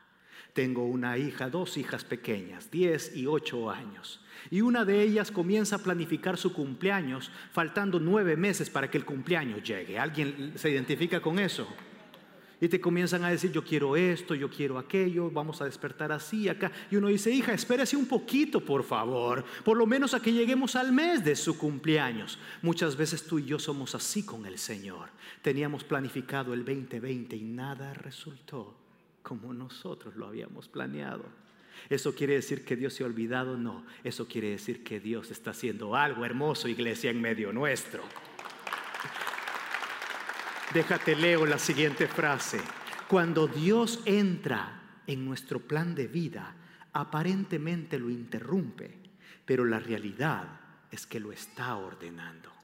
Tengo 0.53 0.85
una 0.85 1.17
hija, 1.17 1.49
dos 1.49 1.77
hijas 1.77 2.03
pequeñas, 2.03 2.71
10 2.71 3.15
y 3.15 3.27
8 3.27 3.69
años. 3.69 4.19
Y 4.49 4.61
una 4.61 4.83
de 4.83 5.03
ellas 5.03 5.31
comienza 5.31 5.75
a 5.75 5.83
planificar 5.83 6.37
su 6.37 6.53
cumpleaños 6.53 7.31
faltando 7.51 7.99
nueve 7.99 8.35
meses 8.35 8.69
para 8.69 8.89
que 8.89 8.97
el 8.97 9.05
cumpleaños 9.05 9.61
llegue. 9.63 9.99
¿Alguien 9.99 10.53
se 10.55 10.71
identifica 10.71 11.21
con 11.21 11.37
eso? 11.37 11.67
Y 12.61 12.67
te 12.67 12.81
comienzan 12.81 13.23
a 13.23 13.29
decir, 13.29 13.51
yo 13.51 13.63
quiero 13.63 13.95
esto, 13.95 14.35
yo 14.35 14.49
quiero 14.49 14.77
aquello, 14.77 15.31
vamos 15.31 15.61
a 15.61 15.65
despertar 15.65 16.11
así, 16.11 16.49
acá. 16.49 16.71
Y 16.91 16.97
uno 16.97 17.07
dice, 17.07 17.31
hija, 17.31 17.53
espérese 17.53 17.95
un 17.95 18.05
poquito, 18.05 18.59
por 18.59 18.83
favor, 18.83 19.45
por 19.63 19.77
lo 19.77 19.85
menos 19.85 20.13
a 20.13 20.21
que 20.21 20.33
lleguemos 20.33 20.75
al 20.75 20.91
mes 20.91 21.23
de 21.23 21.37
su 21.37 21.57
cumpleaños. 21.57 22.37
Muchas 22.61 22.97
veces 22.97 23.25
tú 23.25 23.39
y 23.39 23.45
yo 23.45 23.59
somos 23.59 23.95
así 23.95 24.25
con 24.25 24.45
el 24.45 24.57
Señor. 24.57 25.09
Teníamos 25.41 25.85
planificado 25.85 26.53
el 26.53 26.65
2020 26.65 27.35
y 27.37 27.43
nada 27.43 27.93
resultó 27.93 28.75
como 29.23 29.53
nosotros 29.53 30.15
lo 30.15 30.27
habíamos 30.27 30.67
planeado. 30.67 31.23
¿Eso 31.89 32.13
quiere 32.13 32.33
decir 32.33 32.65
que 32.65 32.75
Dios 32.75 32.93
se 32.93 33.03
ha 33.03 33.05
olvidado? 33.05 33.55
No, 33.55 33.85
eso 34.03 34.27
quiere 34.27 34.49
decir 34.49 34.83
que 34.83 34.99
Dios 34.99 35.31
está 35.31 35.51
haciendo 35.51 35.95
algo 35.95 36.25
hermoso, 36.25 36.67
iglesia, 36.67 37.09
en 37.09 37.21
medio 37.21 37.53
nuestro. 37.53 38.03
Déjate 40.73 41.15
leo 41.15 41.47
la 41.47 41.57
siguiente 41.57 42.07
frase. 42.07 42.61
Cuando 43.07 43.47
Dios 43.47 44.01
entra 44.05 45.01
en 45.07 45.25
nuestro 45.25 45.59
plan 45.59 45.95
de 45.95 46.05
vida, 46.05 46.53
aparentemente 46.93 47.97
lo 47.97 48.11
interrumpe, 48.11 48.99
pero 49.45 49.65
la 49.65 49.79
realidad 49.79 50.47
es 50.91 51.07
que 51.07 51.19
lo 51.19 51.31
está 51.31 51.75
ordenando. 51.75 52.58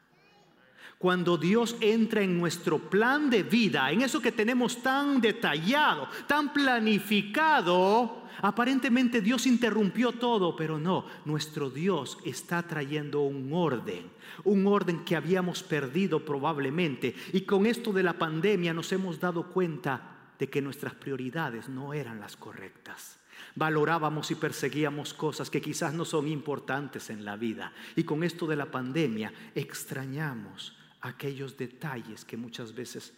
Cuando 0.98 1.38
Dios 1.38 1.76
entra 1.82 2.22
en 2.22 2.38
nuestro 2.38 2.80
plan 2.80 3.30
de 3.30 3.44
vida, 3.44 3.92
en 3.92 4.02
eso 4.02 4.22
que 4.22 4.32
tenemos 4.32 4.82
tan 4.82 5.20
detallado, 5.20 6.08
tan 6.26 6.54
planificado, 6.54 8.24
aparentemente 8.42 9.22
Dios 9.22 9.46
interrumpió 9.46 10.14
todo, 10.14 10.56
pero 10.56 10.80
no, 10.80 11.06
nuestro 11.26 11.70
Dios 11.70 12.18
está 12.24 12.64
trayendo 12.64 13.22
un 13.22 13.52
orden, 13.52 14.10
un 14.46 14.66
orden 14.68 15.04
que 15.04 15.18
habíamos 15.18 15.64
perdido 15.64 16.24
probablemente. 16.24 17.14
Y 17.34 17.42
con 17.42 17.66
esto 17.66 17.92
de 17.92 18.04
la 18.04 18.14
pandemia 18.14 18.74
nos 18.74 18.92
hemos 18.94 19.20
dado 19.20 19.52
cuenta 19.52 20.16
de 20.40 20.50
que 20.50 20.62
nuestras 20.62 20.94
prioridades 20.94 21.68
no 21.68 21.94
eran 21.94 22.22
las 22.22 22.38
correctas. 22.38 23.20
Valorábamos 23.56 24.32
y 24.32 24.36
perseguíamos 24.36 25.14
cosas 25.14 25.50
que 25.50 25.62
quizás 25.62 25.94
no 25.94 26.06
son 26.06 26.28
importantes 26.28 27.10
en 27.10 27.26
la 27.26 27.36
vida. 27.36 27.74
Y 27.98 28.04
con 28.04 28.24
esto 28.24 28.48
de 28.48 28.56
la 28.56 28.72
pandemia 28.72 29.34
extrañamos 29.56 30.74
aquellos 31.06 31.56
detalles 31.56 32.26
que 32.26 32.36
muchas 32.36 32.74
veces 32.74 33.14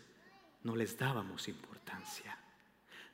no 0.63 0.75
les 0.75 0.98
dábamos 0.98 1.48
importancia. 1.48 2.38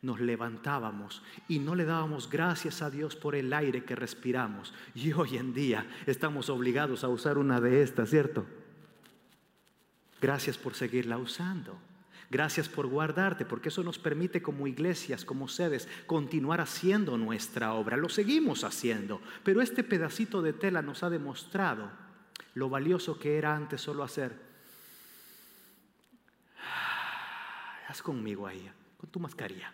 Nos 0.02 0.20
levantábamos 0.20 1.22
y 1.48 1.60
no 1.60 1.76
le 1.76 1.86
dábamos 1.86 2.30
gracias 2.30 2.82
a 2.82 2.90
Dios 2.90 3.16
por 3.16 3.36
el 3.36 3.54
aire 3.54 3.86
que 3.86 3.96
respiramos. 3.96 4.74
Y 4.96 5.14
hoy 5.14 5.38
en 5.38 5.54
día 5.54 5.86
estamos 6.08 6.50
obligados 6.50 7.04
a 7.04 7.10
usar 7.10 7.38
una 7.38 7.62
de 7.62 7.84
estas, 7.84 8.10
¿cierto? 8.10 8.46
Gracias 10.20 10.58
por 10.58 10.74
seguirla 10.74 11.18
usando. 11.18 11.78
Gracias 12.32 12.68
por 12.68 12.88
guardarte, 12.88 13.46
porque 13.46 13.70
eso 13.70 13.84
nos 13.84 14.00
permite 14.00 14.42
como 14.42 14.66
iglesias, 14.66 15.24
como 15.24 15.48
sedes, 15.48 15.88
continuar 16.08 16.62
haciendo 16.62 17.16
nuestra 17.20 17.74
obra. 17.74 17.96
Lo 17.96 18.10
seguimos 18.10 18.64
haciendo, 18.64 19.22
pero 19.44 19.62
este 19.62 19.84
pedacito 19.84 20.42
de 20.42 20.54
tela 20.54 20.82
nos 20.82 21.04
ha 21.04 21.12
demostrado 21.12 21.92
lo 22.56 22.70
valioso 22.70 23.20
que 23.20 23.38
era 23.38 23.56
antes 23.56 23.82
solo 23.82 24.04
hacer 24.04 24.53
conmigo 28.02 28.48
ahí, 28.48 28.70
con 28.98 29.10
tu 29.10 29.20
mascarilla. 29.20 29.74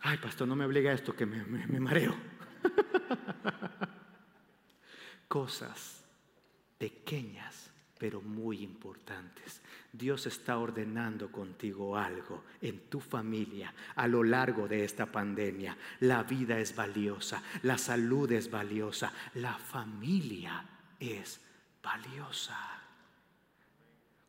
Ay, 0.00 0.18
pastor, 0.18 0.46
no 0.46 0.54
me 0.54 0.64
obliga 0.64 0.90
a 0.90 0.94
esto, 0.94 1.14
que 1.14 1.26
me 1.26 1.80
mareo. 1.80 2.14
Cosas 5.28 6.04
pequeñas, 6.78 7.70
pero 7.98 8.20
muy 8.20 8.62
importantes. 8.62 9.62
Dios 9.92 10.26
está 10.26 10.58
ordenando 10.58 11.32
contigo 11.32 11.96
algo 11.96 12.44
en 12.60 12.88
tu 12.88 13.00
familia 13.00 13.72
a 13.94 14.06
lo 14.06 14.22
largo 14.22 14.68
de 14.68 14.84
esta 14.84 15.06
pandemia. 15.06 15.76
La 16.00 16.22
vida 16.22 16.58
es 16.58 16.76
valiosa, 16.76 17.42
la 17.62 17.78
salud 17.78 18.30
es 18.32 18.50
valiosa, 18.50 19.12
la 19.34 19.54
familia 19.54 20.64
es 21.00 21.40
valiosa. 21.82 22.85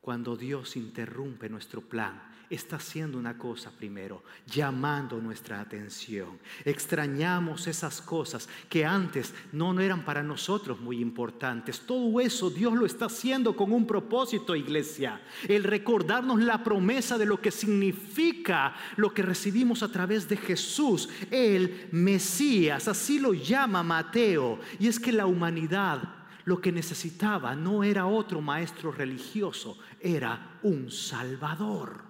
Cuando 0.07 0.37
Dios 0.37 0.77
interrumpe 0.77 1.49
nuestro 1.49 1.81
plan, 1.81 2.17
está 2.49 2.77
haciendo 2.77 3.17
una 3.17 3.37
cosa 3.37 3.71
primero, 3.71 4.23
llamando 4.45 5.19
nuestra 5.19 5.59
atención. 5.59 6.39
Extrañamos 6.63 7.67
esas 7.67 8.01
cosas 8.01 8.47
que 8.69 8.85
antes 8.85 9.33
no 9.51 9.77
eran 9.81 10.05
para 10.05 10.23
nosotros 10.23 10.79
muy 10.79 11.01
importantes. 11.01 11.81
Todo 11.81 12.21
eso 12.21 12.49
Dios 12.49 12.71
lo 12.71 12.85
está 12.85 13.07
haciendo 13.07 13.53
con 13.53 13.73
un 13.73 13.85
propósito, 13.85 14.55
iglesia. 14.55 15.19
El 15.45 15.65
recordarnos 15.65 16.39
la 16.39 16.63
promesa 16.63 17.17
de 17.17 17.25
lo 17.25 17.41
que 17.41 17.51
significa 17.51 18.77
lo 18.95 19.13
que 19.13 19.23
recibimos 19.23 19.83
a 19.83 19.91
través 19.91 20.29
de 20.29 20.37
Jesús, 20.37 21.09
el 21.29 21.89
Mesías, 21.91 22.87
así 22.87 23.19
lo 23.19 23.33
llama 23.33 23.83
Mateo. 23.83 24.57
Y 24.79 24.87
es 24.87 25.01
que 25.01 25.11
la 25.11 25.25
humanidad 25.25 26.16
lo 26.48 26.62
que 26.62 26.72
necesitaba 26.72 27.56
no 27.56 27.84
era 27.84 28.08
otro 28.08 28.39
maestro 28.39 28.89
religioso, 28.89 29.77
era 30.00 30.60
un 30.63 30.89
salvador. 30.89 32.06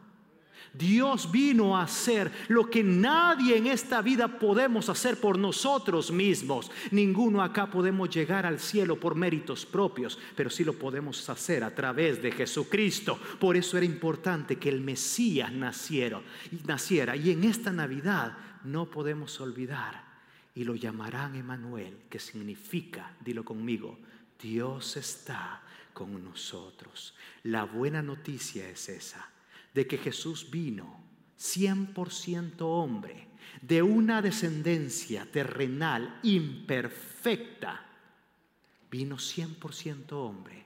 Dios 0.72 1.32
vino 1.32 1.76
a 1.76 1.82
hacer 1.82 2.32
lo 2.48 2.70
que 2.70 2.84
nadie 2.84 3.58
en 3.58 3.66
esta 3.66 4.00
vida 4.04 4.28
podemos 4.28 4.90
hacer 4.90 5.20
por 5.20 5.40
nosotros 5.40 6.12
mismos. 6.12 6.70
Ninguno 6.92 7.42
acá 7.42 7.72
podemos 7.72 8.12
llegar 8.12 8.46
al 8.46 8.60
cielo 8.60 9.00
por 9.00 9.16
méritos 9.16 9.66
propios, 9.66 10.20
pero 10.36 10.52
sí 10.52 10.64
lo 10.64 10.74
podemos 10.74 11.28
hacer 11.32 11.64
a 11.64 11.74
través 11.74 12.22
de 12.22 12.32
Jesucristo. 12.32 13.18
Por 13.40 13.58
eso 13.58 13.76
era 13.76 13.88
importante 13.88 14.58
que 14.58 14.70
el 14.70 14.82
Mesías 14.82 15.52
naciera, 15.52 16.22
naciera. 16.68 17.16
Y 17.16 17.32
en 17.32 17.44
esta 17.44 17.72
Navidad 17.72 18.38
no 18.64 18.86
podemos 18.86 19.42
olvidar 19.42 20.06
y 20.54 20.64
lo 20.64 20.76
llamarán 20.76 21.36
Emanuel, 21.36 21.98
que 22.08 22.20
significa, 22.20 23.16
dilo 23.24 23.44
conmigo, 23.44 23.98
Dios 24.40 24.98
está 24.98 25.62
con 25.94 26.24
nosotros. 26.24 27.16
La 27.44 27.64
buena 27.64 28.02
noticia 28.02 28.70
es 28.70 28.90
esa 28.90 29.30
de 29.74 29.88
que 29.88 29.98
Jesús 29.98 30.50
vino 30.50 31.04
100% 31.40 32.62
hombre, 32.62 33.28
de 33.62 33.82
una 33.82 34.22
descendencia 34.22 35.32
terrenal 35.32 36.20
imperfecta. 36.24 37.86
Vino 38.90 39.18
100% 39.18 40.14
hombre, 40.14 40.66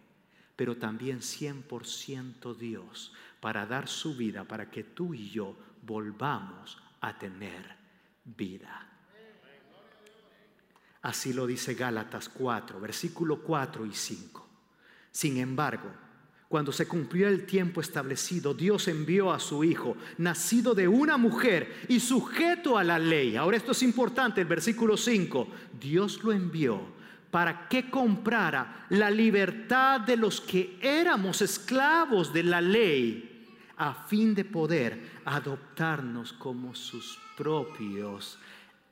pero 0.55 0.77
también 0.77 1.19
100% 1.19 2.55
Dios, 2.55 3.13
para 3.39 3.65
dar 3.65 3.87
su 3.87 4.15
vida, 4.15 4.45
para 4.45 4.69
que 4.69 4.83
tú 4.83 5.13
y 5.13 5.29
yo 5.29 5.57
volvamos 5.81 6.77
a 7.01 7.17
tener 7.17 7.75
vida. 8.23 8.90
Así 11.01 11.33
lo 11.33 11.47
dice 11.47 11.73
Gálatas 11.73 12.29
4, 12.29 12.79
versículo 12.79 13.41
4 13.41 13.85
y 13.85 13.93
5. 13.93 14.47
Sin 15.11 15.37
embargo, 15.37 15.91
cuando 16.47 16.71
se 16.71 16.87
cumplió 16.87 17.27
el 17.27 17.45
tiempo 17.45 17.79
establecido, 17.81 18.53
Dios 18.53 18.87
envió 18.87 19.31
a 19.31 19.39
su 19.39 19.63
Hijo, 19.63 19.95
nacido 20.17 20.75
de 20.75 20.87
una 20.87 21.17
mujer 21.17 21.85
y 21.87 22.01
sujeto 22.01 22.77
a 22.77 22.83
la 22.83 22.99
ley. 22.99 23.35
Ahora 23.37 23.57
esto 23.57 23.71
es 23.71 23.81
importante, 23.83 24.41
el 24.41 24.47
versículo 24.47 24.97
5. 24.97 25.47
Dios 25.79 26.23
lo 26.23 26.33
envió 26.33 26.81
para 27.31 27.69
que 27.69 27.89
comprara 27.89 28.85
la 28.89 29.09
libertad 29.09 30.01
de 30.01 30.17
los 30.17 30.41
que 30.41 30.77
éramos 30.81 31.41
esclavos 31.41 32.33
de 32.33 32.43
la 32.43 32.59
ley, 32.59 33.47
a 33.77 33.93
fin 33.93 34.35
de 34.35 34.43
poder 34.43 35.21
adoptarnos 35.23 36.33
como 36.33 36.75
sus 36.75 37.17
propios 37.37 38.37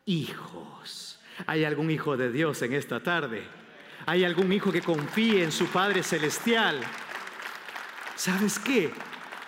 hijos. 0.06 1.19
¿Hay 1.46 1.64
algún 1.66 1.92
hijo 1.92 2.18
de 2.18 2.32
Dios 2.32 2.62
en 2.62 2.74
esta 2.74 3.02
tarde? 3.02 3.44
¿Hay 4.06 4.24
algún 4.24 4.52
hijo 4.52 4.72
que 4.72 4.82
confíe 4.82 5.44
en 5.44 5.52
su 5.52 5.68
Padre 5.68 6.04
Celestial? 6.04 6.80
¿Sabes 8.16 8.60
qué? 8.60 8.92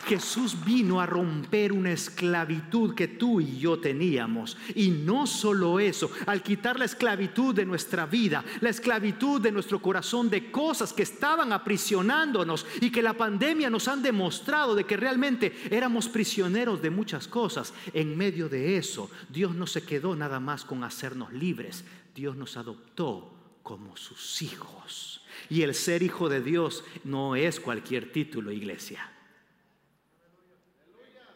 Jesús 0.01 0.55
vino 0.65 0.99
a 0.99 1.05
romper 1.05 1.71
una 1.71 1.91
esclavitud 1.91 2.93
que 2.95 3.07
tú 3.07 3.41
y 3.41 3.57
yo 3.57 3.79
teníamos. 3.79 4.57
Y 4.75 4.89
no 4.89 5.27
solo 5.27 5.79
eso, 5.79 6.11
al 6.25 6.43
quitar 6.43 6.79
la 6.79 6.85
esclavitud 6.85 7.53
de 7.53 7.65
nuestra 7.65 8.05
vida, 8.05 8.43
la 8.61 8.69
esclavitud 8.69 9.41
de 9.41 9.51
nuestro 9.51 9.81
corazón 9.81 10.29
de 10.29 10.51
cosas 10.51 10.93
que 10.93 11.03
estaban 11.03 11.53
aprisionándonos 11.53 12.65
y 12.79 12.91
que 12.91 13.01
la 13.01 13.13
pandemia 13.13 13.69
nos 13.69 13.87
han 13.87 14.01
demostrado 14.01 14.75
de 14.75 14.83
que 14.83 14.97
realmente 14.97 15.55
éramos 15.69 16.07
prisioneros 16.09 16.81
de 16.81 16.89
muchas 16.89 17.27
cosas. 17.27 17.73
En 17.93 18.17
medio 18.17 18.49
de 18.49 18.77
eso, 18.77 19.09
Dios 19.29 19.55
no 19.55 19.67
se 19.67 19.83
quedó 19.83 20.15
nada 20.15 20.39
más 20.39 20.65
con 20.65 20.83
hacernos 20.83 21.31
libres. 21.33 21.83
Dios 22.15 22.35
nos 22.35 22.57
adoptó 22.57 23.33
como 23.63 23.95
sus 23.95 24.41
hijos. 24.41 25.21
Y 25.49 25.61
el 25.61 25.73
ser 25.73 26.03
hijo 26.03 26.29
de 26.29 26.41
Dios 26.41 26.83
no 27.03 27.35
es 27.35 27.59
cualquier 27.59 28.11
título, 28.11 28.51
iglesia. 28.51 29.09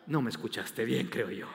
No 0.07 0.21
me 0.21 0.29
escuchaste 0.29 0.85
bien, 0.85 1.07
creo 1.07 1.31
yo. 1.31 1.47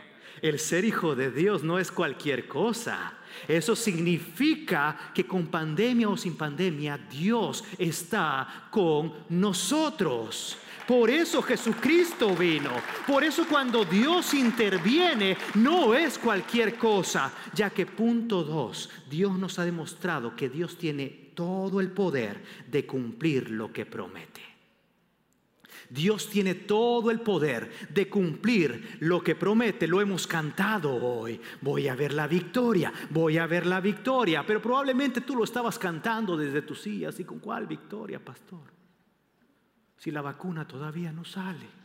El 0.43 0.59
ser 0.59 0.85
hijo 0.85 1.15
de 1.15 1.31
Dios 1.31 1.63
no 1.63 1.79
es 1.79 1.91
cualquier 1.93 2.49
cosa. 2.49 3.15
Eso 3.47 3.77
significa 3.77 5.13
que 5.15 5.27
con 5.27 5.49
pandemia 5.49 6.09
o 6.09 6.17
sin 6.17 6.37
pandemia, 6.37 6.97
Dios 6.97 7.65
está 7.79 8.69
con 8.71 9.13
nosotros. 9.29 10.57
Por 10.87 11.11
eso 11.11 11.43
Jesucristo 11.43 12.35
vino. 12.35 12.71
Por 13.07 13.23
eso 13.23 13.47
cuando 13.49 13.85
Dios 13.85 14.35
interviene 14.35 15.37
no 15.55 15.95
es 15.95 16.19
cualquier 16.19 16.77
cosa, 16.77 17.33
ya 17.55 17.71
que 17.71 17.87
punto 17.87 18.43
dos, 18.43 18.91
Dios 19.09 19.39
nos 19.39 19.59
ha 19.59 19.65
demostrado 19.65 20.35
que 20.35 20.49
Dios 20.49 20.77
tiene 20.77 21.31
todo 21.35 21.81
el 21.81 21.93
poder 21.93 22.43
de 22.67 22.87
cumplir 22.87 23.51
lo 23.51 23.73
que 23.73 23.87
promete. 23.87 24.50
Dios 25.91 26.31
tiene 26.31 26.55
todo 26.55 27.11
el 27.11 27.21
poder 27.21 27.71
de 27.91 28.09
cumplir 28.09 28.97
lo 29.01 29.23
que 29.23 29.35
promete. 29.35 29.87
Lo 29.87 30.01
hemos 30.01 30.27
cantado 30.27 30.95
hoy. 30.95 31.41
Voy 31.61 31.89
a 31.89 31.95
ver 31.95 32.15
la 32.15 32.27
victoria, 32.27 32.93
voy 33.11 33.37
a 33.37 33.47
ver 33.47 33.67
la 33.67 33.81
victoria. 33.81 34.47
Pero 34.47 34.63
probablemente 34.63 35.21
tú 35.21 35.37
lo 35.37 35.45
estabas 35.45 35.79
cantando 35.79 36.37
desde 36.37 36.63
tu 36.63 36.75
silla, 36.75 37.11
así 37.11 37.25
con 37.25 37.41
cuál 37.41 37.67
victoria, 37.67 38.25
pastor 38.25 38.81
si 40.01 40.11
la 40.11 40.23
vacuna 40.23 40.67
todavía 40.67 41.13
no 41.13 41.27
sale? 41.27 41.80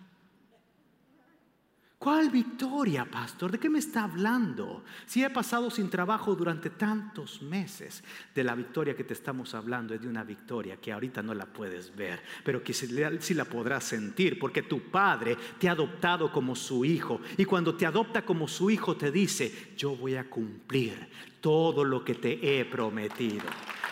¿Cuál 2.05 2.29
victoria, 2.29 3.03
pastor? 3.03 3.49
¿De 3.49 3.57
qué 3.57 3.67
me 3.67 3.79
está 3.79 4.03
hablando? 4.03 4.83
Si 5.07 5.23
he 5.23 5.29
pasado 5.31 5.71
sin 5.71 5.89
trabajo 5.89 6.35
durante 6.35 6.69
tantos 6.69 7.41
meses, 7.41 8.03
de 8.35 8.43
la 8.43 8.53
victoria 8.53 8.95
que 8.95 9.03
te 9.03 9.15
estamos 9.15 9.55
hablando 9.55 9.95
es 9.95 10.01
de 10.01 10.07
una 10.07 10.23
victoria 10.23 10.77
que 10.77 10.91
ahorita 10.91 11.23
no 11.23 11.33
la 11.33 11.47
puedes 11.47 11.95
ver, 11.95 12.21
pero 12.43 12.63
que 12.63 12.75
sí 12.75 13.33
la 13.33 13.45
podrás 13.45 13.85
sentir, 13.85 14.37
porque 14.37 14.61
tu 14.61 14.81
padre 14.91 15.35
te 15.57 15.67
ha 15.67 15.71
adoptado 15.71 16.31
como 16.31 16.55
su 16.55 16.85
hijo. 16.85 17.21
Y 17.37 17.45
cuando 17.45 17.73
te 17.73 17.87
adopta 17.87 18.21
como 18.21 18.47
su 18.47 18.69
hijo, 18.69 18.95
te 18.95 19.09
dice, 19.11 19.73
yo 19.75 19.95
voy 19.95 20.15
a 20.15 20.29
cumplir 20.29 21.09
todo 21.41 21.83
lo 21.83 22.05
que 22.05 22.13
te 22.13 22.59
he 22.59 22.65
prometido. 22.65 23.45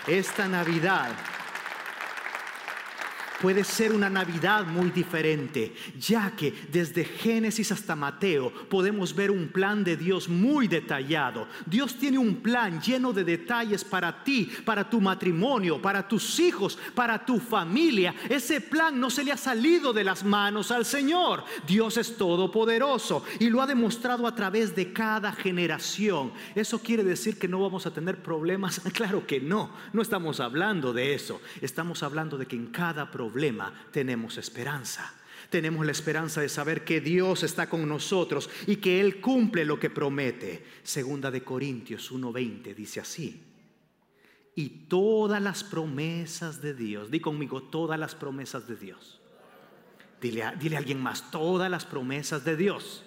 Esta 0.06 0.48
Navidad 0.48 1.16
puede 3.44 3.66
ser 3.66 3.92
una 3.92 4.10
Navidad 4.10 4.66
muy 4.66 4.90
diferente, 4.90 5.76
ya 6.00 6.32
que 6.34 6.54
desde 6.72 7.04
Génesis 7.04 7.74
hasta 7.74 7.94
Mateo 7.94 8.50
podemos 8.70 9.14
ver 9.14 9.32
un 9.32 9.50
plan 9.50 9.84
de 9.84 9.98
Dios 9.98 10.30
muy 10.30 10.70
detallado. 10.70 11.50
Dios 11.66 11.96
tiene 11.96 12.18
un 12.18 12.38
plan 12.38 12.80
lleno 12.80 13.12
de 13.12 13.26
detalles 13.26 13.84
para 13.84 14.24
ti, 14.24 14.50
para 14.64 14.90
tu 14.90 15.02
matrimonio, 15.02 15.82
para 15.82 16.08
tus 16.08 16.40
hijos, 16.40 16.80
para 16.96 17.26
tu 17.26 17.38
familia. 17.38 18.16
Ese 18.30 18.62
plan 18.62 18.98
no 18.98 19.10
se 19.10 19.26
le 19.26 19.34
ha 19.34 19.38
salido 19.38 19.92
de 19.92 20.06
las 20.06 20.24
manos 20.24 20.72
al 20.72 20.86
Señor. 20.86 21.44
Dios 21.68 21.98
es 21.98 22.16
todopoderoso 22.16 23.26
y 23.42 23.50
lo 23.50 23.62
ha 23.62 23.68
demostrado 23.68 24.26
a 24.26 24.36
través 24.36 24.74
de 24.74 24.94
cada 24.94 25.34
generación. 25.34 26.32
¿Eso 26.56 26.80
quiere 26.80 27.04
decir 27.04 27.38
que 27.38 27.50
no 27.50 27.60
vamos 27.60 27.86
a 27.86 27.94
tener 27.94 28.24
problemas? 28.24 28.82
Claro 28.94 29.26
que 29.26 29.42
no, 29.42 29.72
no 29.92 30.04
estamos 30.04 30.40
hablando 30.40 30.94
de 30.94 31.16
eso. 31.16 31.42
Estamos 31.62 32.04
hablando 32.04 32.38
de 32.38 32.46
que 32.46 32.56
en 32.56 32.68
cada 32.68 33.10
tenemos 33.92 34.38
esperanza. 34.38 35.14
Tenemos 35.50 35.86
la 35.86 35.92
esperanza 35.92 36.42
de 36.42 36.50
saber 36.50 36.84
que 36.84 37.02
Dios 37.02 37.44
está 37.44 37.70
con 37.70 37.88
nosotros 37.88 38.50
y 38.66 38.78
que 38.78 39.02
Él 39.02 39.22
cumple 39.22 39.66
lo 39.66 39.80
que 39.80 39.90
promete. 39.90 40.66
Segunda 40.84 41.30
de 41.30 41.44
Corintios 41.44 42.12
1:20 42.12 42.74
dice 42.74 43.00
así. 43.00 43.44
Y 44.56 44.70
todas 44.88 45.42
las 45.42 45.64
promesas 45.64 46.62
de 46.62 46.74
Dios, 46.74 47.12
di 47.12 47.20
conmigo, 47.20 47.64
todas 47.64 48.00
las 48.00 48.16
promesas 48.16 48.68
de 48.68 48.76
Dios. 48.76 49.20
Dile 50.22 50.44
dile 50.60 50.76
a 50.76 50.80
alguien 50.80 51.02
más, 51.02 51.32
todas 51.32 51.70
las 51.70 51.86
promesas 51.86 52.46
de 52.46 52.56
Dios 52.56 53.04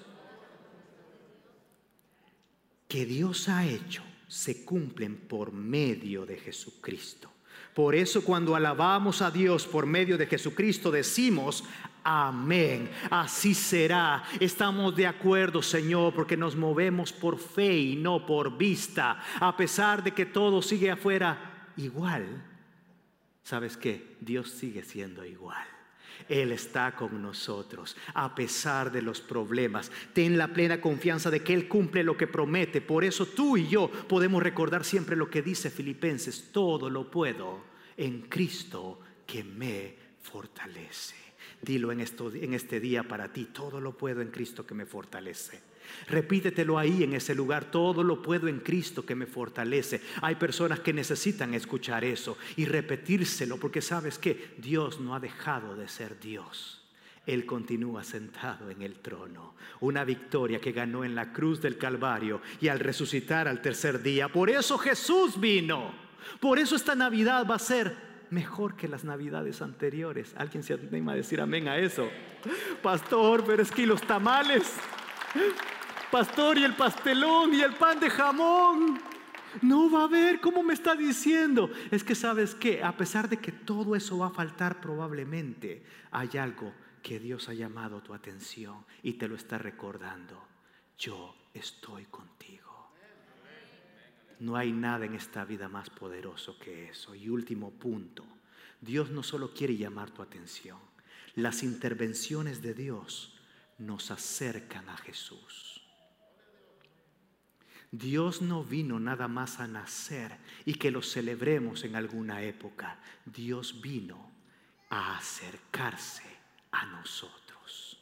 que 2.88 3.04
Dios 3.04 3.48
ha 3.48 3.66
hecho 3.66 4.02
se 4.28 4.64
cumplen 4.64 5.16
por 5.16 5.52
medio 5.52 6.26
de 6.26 6.36
Jesucristo. 6.38 7.30
Por 7.76 7.94
eso 7.94 8.24
cuando 8.24 8.56
alabamos 8.56 9.20
a 9.20 9.30
Dios 9.30 9.66
por 9.66 9.84
medio 9.84 10.16
de 10.16 10.26
Jesucristo 10.26 10.90
decimos, 10.90 11.62
amén, 12.02 12.88
así 13.10 13.52
será. 13.52 14.24
Estamos 14.40 14.96
de 14.96 15.06
acuerdo, 15.06 15.60
Señor, 15.60 16.14
porque 16.14 16.38
nos 16.38 16.56
movemos 16.56 17.12
por 17.12 17.38
fe 17.38 17.76
y 17.76 17.96
no 17.96 18.24
por 18.24 18.56
vista. 18.56 19.20
A 19.38 19.54
pesar 19.58 20.02
de 20.02 20.12
que 20.12 20.24
todo 20.24 20.62
sigue 20.62 20.90
afuera 20.90 21.68
igual, 21.76 22.42
¿sabes 23.42 23.76
qué? 23.76 24.16
Dios 24.22 24.52
sigue 24.52 24.82
siendo 24.82 25.22
igual. 25.26 25.75
Él 26.28 26.52
está 26.52 26.94
con 26.94 27.22
nosotros 27.22 27.96
a 28.14 28.34
pesar 28.34 28.90
de 28.90 29.02
los 29.02 29.20
problemas. 29.20 29.90
Ten 30.12 30.38
la 30.38 30.48
plena 30.48 30.80
confianza 30.80 31.30
de 31.30 31.40
que 31.40 31.54
Él 31.54 31.68
cumple 31.68 32.02
lo 32.02 32.16
que 32.16 32.26
promete. 32.26 32.80
Por 32.80 33.04
eso 33.04 33.26
tú 33.26 33.56
y 33.56 33.68
yo 33.68 33.90
podemos 33.90 34.42
recordar 34.42 34.84
siempre 34.84 35.16
lo 35.16 35.30
que 35.30 35.42
dice 35.42 35.70
Filipenses. 35.70 36.50
Todo 36.52 36.90
lo 36.90 37.10
puedo 37.10 37.64
en 37.96 38.22
Cristo 38.22 39.00
que 39.26 39.44
me 39.44 39.94
fortalece. 40.22 41.16
Dilo 41.62 41.90
en, 41.90 42.00
esto, 42.00 42.32
en 42.32 42.54
este 42.54 42.80
día 42.80 43.02
para 43.02 43.32
ti. 43.32 43.46
Todo 43.52 43.80
lo 43.80 43.96
puedo 43.96 44.20
en 44.20 44.30
Cristo 44.30 44.66
que 44.66 44.74
me 44.74 44.86
fortalece. 44.86 45.75
Repítetelo 46.08 46.78
ahí 46.78 47.02
en 47.02 47.14
ese 47.14 47.34
lugar. 47.34 47.70
Todo 47.70 48.02
lo 48.02 48.22
puedo 48.22 48.48
en 48.48 48.60
Cristo 48.60 49.04
que 49.04 49.14
me 49.14 49.26
fortalece. 49.26 50.00
Hay 50.22 50.36
personas 50.36 50.80
que 50.80 50.92
necesitan 50.92 51.54
escuchar 51.54 52.04
eso 52.04 52.38
y 52.56 52.64
repetírselo 52.64 53.58
porque 53.58 53.82
sabes 53.82 54.18
que 54.18 54.54
Dios 54.58 55.00
no 55.00 55.14
ha 55.14 55.20
dejado 55.20 55.76
de 55.76 55.88
ser 55.88 56.18
Dios. 56.20 56.82
Él 57.26 57.44
continúa 57.44 58.04
sentado 58.04 58.70
en 58.70 58.82
el 58.82 59.00
trono. 59.00 59.54
Una 59.80 60.04
victoria 60.04 60.60
que 60.60 60.72
ganó 60.72 61.04
en 61.04 61.14
la 61.14 61.32
cruz 61.32 61.60
del 61.60 61.76
Calvario 61.76 62.40
y 62.60 62.68
al 62.68 62.78
resucitar 62.78 63.48
al 63.48 63.60
tercer 63.60 64.00
día. 64.00 64.28
Por 64.28 64.48
eso 64.48 64.78
Jesús 64.78 65.38
vino. 65.40 65.92
Por 66.40 66.58
eso 66.58 66.76
esta 66.76 66.94
Navidad 66.94 67.46
va 67.48 67.56
a 67.56 67.60
ser 67.60 68.06
mejor 68.30 68.76
que 68.76 68.88
las 68.88 69.04
navidades 69.04 69.62
anteriores. 69.62 70.34
¿Alguien 70.36 70.62
se 70.62 70.74
anima 70.74 71.12
a 71.12 71.16
decir 71.16 71.40
amén 71.40 71.68
a 71.68 71.78
eso? 71.78 72.08
Pastor, 72.82 73.44
pero 73.44 73.62
es 73.62 73.70
que 73.70 73.86
los 73.86 74.02
tamales. 74.02 74.74
Pastor, 76.10 76.58
y 76.58 76.64
el 76.64 76.74
pastelón 76.74 77.52
y 77.54 77.62
el 77.62 77.74
pan 77.74 77.98
de 77.98 78.10
jamón. 78.10 79.00
No 79.62 79.90
va 79.90 80.02
a 80.02 80.04
haber, 80.04 80.40
¿cómo 80.40 80.62
me 80.62 80.74
está 80.74 80.94
diciendo? 80.94 81.70
Es 81.90 82.04
que 82.04 82.14
sabes 82.14 82.54
que 82.54 82.82
a 82.82 82.96
pesar 82.96 83.28
de 83.28 83.38
que 83.38 83.52
todo 83.52 83.96
eso 83.96 84.18
va 84.18 84.26
a 84.26 84.30
faltar 84.30 84.80
probablemente, 84.80 85.82
hay 86.10 86.36
algo 86.38 86.74
que 87.02 87.18
Dios 87.18 87.48
ha 87.48 87.54
llamado 87.54 88.02
tu 88.02 88.12
atención 88.12 88.84
y 89.02 89.14
te 89.14 89.28
lo 89.28 89.34
está 89.34 89.58
recordando. 89.58 90.46
Yo 90.98 91.34
estoy 91.54 92.04
contigo. 92.06 92.92
No 94.40 94.56
hay 94.56 94.72
nada 94.72 95.06
en 95.06 95.14
esta 95.14 95.44
vida 95.44 95.68
más 95.68 95.88
poderoso 95.88 96.58
que 96.58 96.90
eso. 96.90 97.14
Y 97.14 97.28
último 97.28 97.70
punto, 97.70 98.24
Dios 98.80 99.10
no 99.10 99.22
solo 99.22 99.54
quiere 99.54 99.76
llamar 99.76 100.10
tu 100.10 100.22
atención, 100.22 100.78
las 101.34 101.62
intervenciones 101.62 102.60
de 102.60 102.74
Dios 102.74 103.38
nos 103.78 104.10
acercan 104.10 104.88
a 104.88 104.96
Jesús. 104.96 105.85
Dios 107.92 108.42
no 108.42 108.64
vino 108.64 108.98
nada 108.98 109.28
más 109.28 109.60
a 109.60 109.66
nacer 109.66 110.36
y 110.64 110.74
que 110.74 110.90
lo 110.90 111.02
celebremos 111.02 111.84
en 111.84 111.96
alguna 111.96 112.42
época. 112.42 112.98
Dios 113.24 113.80
vino 113.80 114.30
a 114.90 115.16
acercarse 115.16 116.24
a 116.72 116.86
nosotros. 116.86 117.98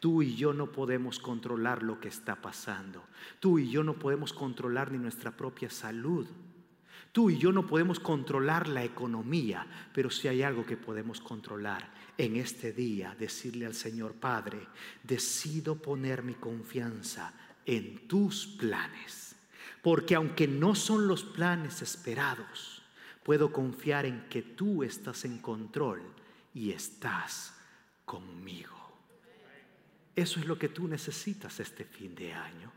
Tú 0.00 0.22
y 0.22 0.36
yo 0.36 0.52
no 0.52 0.70
podemos 0.70 1.18
controlar 1.18 1.82
lo 1.82 1.98
que 1.98 2.08
está 2.08 2.36
pasando. 2.36 3.04
Tú 3.40 3.58
y 3.58 3.70
yo 3.70 3.82
no 3.82 3.94
podemos 3.94 4.32
controlar 4.32 4.92
ni 4.92 4.98
nuestra 4.98 5.30
propia 5.30 5.70
salud. 5.70 6.26
Tú 7.10 7.30
y 7.30 7.38
yo 7.38 7.52
no 7.52 7.66
podemos 7.66 8.00
controlar 8.00 8.68
la 8.68 8.84
economía, 8.84 9.66
pero 9.92 10.10
si 10.10 10.28
hay 10.28 10.42
algo 10.42 10.66
que 10.66 10.76
podemos 10.76 11.20
controlar 11.20 11.88
en 12.18 12.36
este 12.36 12.72
día, 12.72 13.16
decirle 13.18 13.66
al 13.66 13.74
Señor 13.74 14.14
Padre, 14.14 14.66
decido 15.02 15.76
poner 15.76 16.22
mi 16.22 16.34
confianza 16.34 17.32
en 17.66 18.06
tus 18.08 18.46
planes, 18.46 19.36
porque 19.82 20.14
aunque 20.14 20.46
no 20.48 20.74
son 20.74 21.08
los 21.08 21.24
planes 21.24 21.82
esperados, 21.82 22.82
puedo 23.22 23.52
confiar 23.52 24.06
en 24.06 24.28
que 24.28 24.42
tú 24.42 24.82
estás 24.82 25.24
en 25.24 25.38
control 25.38 26.02
y 26.52 26.70
estás 26.70 27.54
conmigo. 28.04 28.74
Eso 30.14 30.38
es 30.38 30.46
lo 30.46 30.58
que 30.58 30.68
tú 30.68 30.86
necesitas 30.86 31.58
este 31.58 31.84
fin 31.84 32.14
de 32.14 32.32
año. 32.32 32.70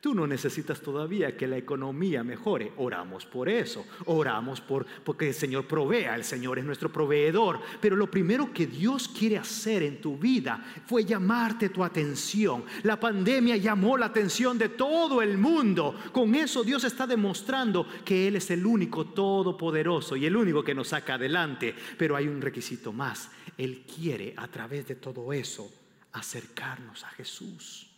Tú 0.00 0.14
no 0.14 0.26
necesitas 0.26 0.80
todavía 0.80 1.36
que 1.36 1.46
la 1.46 1.56
economía 1.56 2.24
mejore. 2.24 2.72
Oramos 2.76 3.24
por 3.26 3.48
eso. 3.48 3.84
Oramos 4.06 4.60
por 4.60 4.84
porque 5.04 5.28
el 5.28 5.34
Señor 5.34 5.66
provea. 5.66 6.16
El 6.16 6.24
Señor 6.24 6.58
es 6.58 6.64
nuestro 6.64 6.90
proveedor. 6.90 7.60
Pero 7.80 7.96
lo 7.96 8.10
primero 8.10 8.52
que 8.52 8.66
Dios 8.66 9.08
quiere 9.08 9.38
hacer 9.38 9.82
en 9.82 10.00
tu 10.00 10.18
vida 10.18 10.64
fue 10.86 11.04
llamarte 11.04 11.68
tu 11.68 11.84
atención. 11.84 12.64
La 12.82 12.98
pandemia 12.98 13.56
llamó 13.56 13.96
la 13.96 14.06
atención 14.06 14.58
de 14.58 14.70
todo 14.70 15.22
el 15.22 15.38
mundo. 15.38 15.94
Con 16.12 16.34
eso 16.34 16.64
Dios 16.64 16.84
está 16.84 17.06
demostrando 17.06 17.86
que 18.04 18.28
Él 18.28 18.36
es 18.36 18.50
el 18.50 18.66
único 18.66 19.06
todopoderoso 19.06 20.16
y 20.16 20.26
el 20.26 20.36
único 20.36 20.64
que 20.64 20.74
nos 20.74 20.88
saca 20.88 21.14
adelante. 21.14 21.74
Pero 21.96 22.16
hay 22.16 22.26
un 22.26 22.40
requisito 22.40 22.92
más. 22.92 23.30
Él 23.56 23.84
quiere 23.86 24.34
a 24.36 24.48
través 24.48 24.88
de 24.88 24.96
todo 24.96 25.32
eso 25.32 25.70
acercarnos 26.12 27.04
a 27.04 27.08
Jesús. 27.08 27.91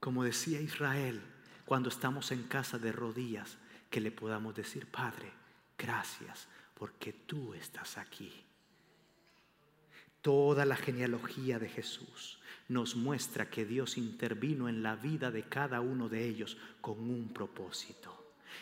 Como 0.00 0.24
decía 0.24 0.60
Israel, 0.60 1.20
cuando 1.64 1.88
estamos 1.88 2.32
en 2.32 2.44
casa 2.44 2.78
de 2.78 2.92
rodillas, 2.92 3.58
que 3.90 4.00
le 4.00 4.10
podamos 4.10 4.54
decir, 4.54 4.86
Padre, 4.86 5.32
gracias 5.76 6.48
porque 6.74 7.12
tú 7.12 7.54
estás 7.54 7.98
aquí. 7.98 8.32
Toda 10.20 10.64
la 10.64 10.76
genealogía 10.76 11.58
de 11.58 11.68
Jesús 11.68 12.38
nos 12.68 12.96
muestra 12.96 13.48
que 13.48 13.64
Dios 13.64 13.96
intervino 13.96 14.68
en 14.68 14.82
la 14.82 14.96
vida 14.96 15.30
de 15.30 15.44
cada 15.44 15.80
uno 15.80 16.08
de 16.08 16.26
ellos 16.26 16.56
con 16.80 16.98
un 16.98 17.32
propósito 17.32 18.17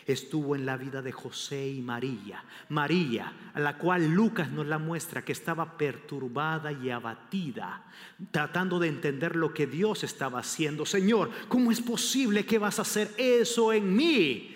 estuvo 0.07 0.55
en 0.55 0.65
la 0.65 0.77
vida 0.77 1.01
de 1.01 1.11
José 1.11 1.69
y 1.69 1.81
María. 1.81 2.43
María, 2.69 3.51
a 3.53 3.59
la 3.59 3.77
cual 3.77 4.07
Lucas 4.07 4.49
nos 4.49 4.65
la 4.65 4.79
muestra 4.79 5.23
que 5.23 5.33
estaba 5.33 5.77
perturbada 5.77 6.71
y 6.71 6.89
abatida, 6.89 7.85
tratando 8.31 8.79
de 8.79 8.87
entender 8.87 9.35
lo 9.35 9.53
que 9.53 9.67
Dios 9.67 10.03
estaba 10.05 10.39
haciendo. 10.39 10.85
Señor, 10.85 11.29
¿cómo 11.49 11.71
es 11.71 11.81
posible 11.81 12.45
que 12.45 12.57
vas 12.57 12.79
a 12.79 12.83
hacer 12.83 13.11
eso 13.17 13.73
en 13.73 13.95
mí? 13.95 14.55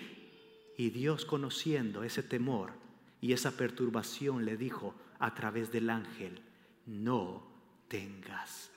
Y 0.78 0.90
Dios 0.90 1.26
conociendo 1.26 2.02
ese 2.02 2.22
temor 2.22 2.72
y 3.20 3.34
esa 3.34 3.52
perturbación 3.52 4.46
le 4.46 4.56
dijo 4.56 4.94
a 5.18 5.34
través 5.34 5.70
del 5.70 5.90
ángel, 5.90 6.40
no 6.86 7.46
tengas 7.88 8.71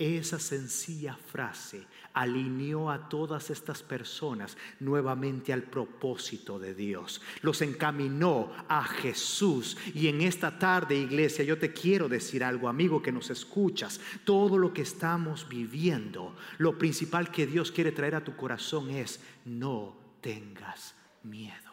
esa 0.00 0.38
sencilla 0.38 1.14
frase 1.14 1.84
alineó 2.14 2.90
a 2.90 3.10
todas 3.10 3.50
estas 3.50 3.82
personas 3.82 4.56
nuevamente 4.80 5.52
al 5.52 5.62
propósito 5.62 6.58
de 6.58 6.74
Dios. 6.74 7.20
Los 7.42 7.60
encaminó 7.60 8.50
a 8.66 8.82
Jesús. 8.82 9.76
Y 9.94 10.08
en 10.08 10.22
esta 10.22 10.58
tarde, 10.58 10.96
iglesia, 10.96 11.44
yo 11.44 11.58
te 11.58 11.74
quiero 11.74 12.08
decir 12.08 12.42
algo, 12.42 12.66
amigo 12.66 13.02
que 13.02 13.12
nos 13.12 13.28
escuchas. 13.28 14.00
Todo 14.24 14.56
lo 14.56 14.72
que 14.72 14.82
estamos 14.82 15.46
viviendo, 15.46 16.34
lo 16.56 16.78
principal 16.78 17.30
que 17.30 17.46
Dios 17.46 17.70
quiere 17.70 17.92
traer 17.92 18.14
a 18.14 18.24
tu 18.24 18.34
corazón 18.36 18.88
es, 18.88 19.20
no 19.44 19.94
tengas 20.22 20.94
miedo. 21.24 21.70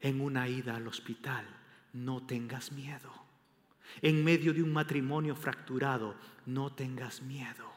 En 0.00 0.22
una 0.22 0.48
ida 0.48 0.76
al 0.76 0.88
hospital, 0.88 1.44
no 1.92 2.24
tengas 2.24 2.72
miedo 2.72 3.25
en 4.02 4.24
medio 4.24 4.52
de 4.52 4.62
un 4.62 4.72
matrimonio 4.72 5.34
fracturado, 5.34 6.14
no 6.46 6.72
tengas 6.72 7.22
miedo. 7.22 7.70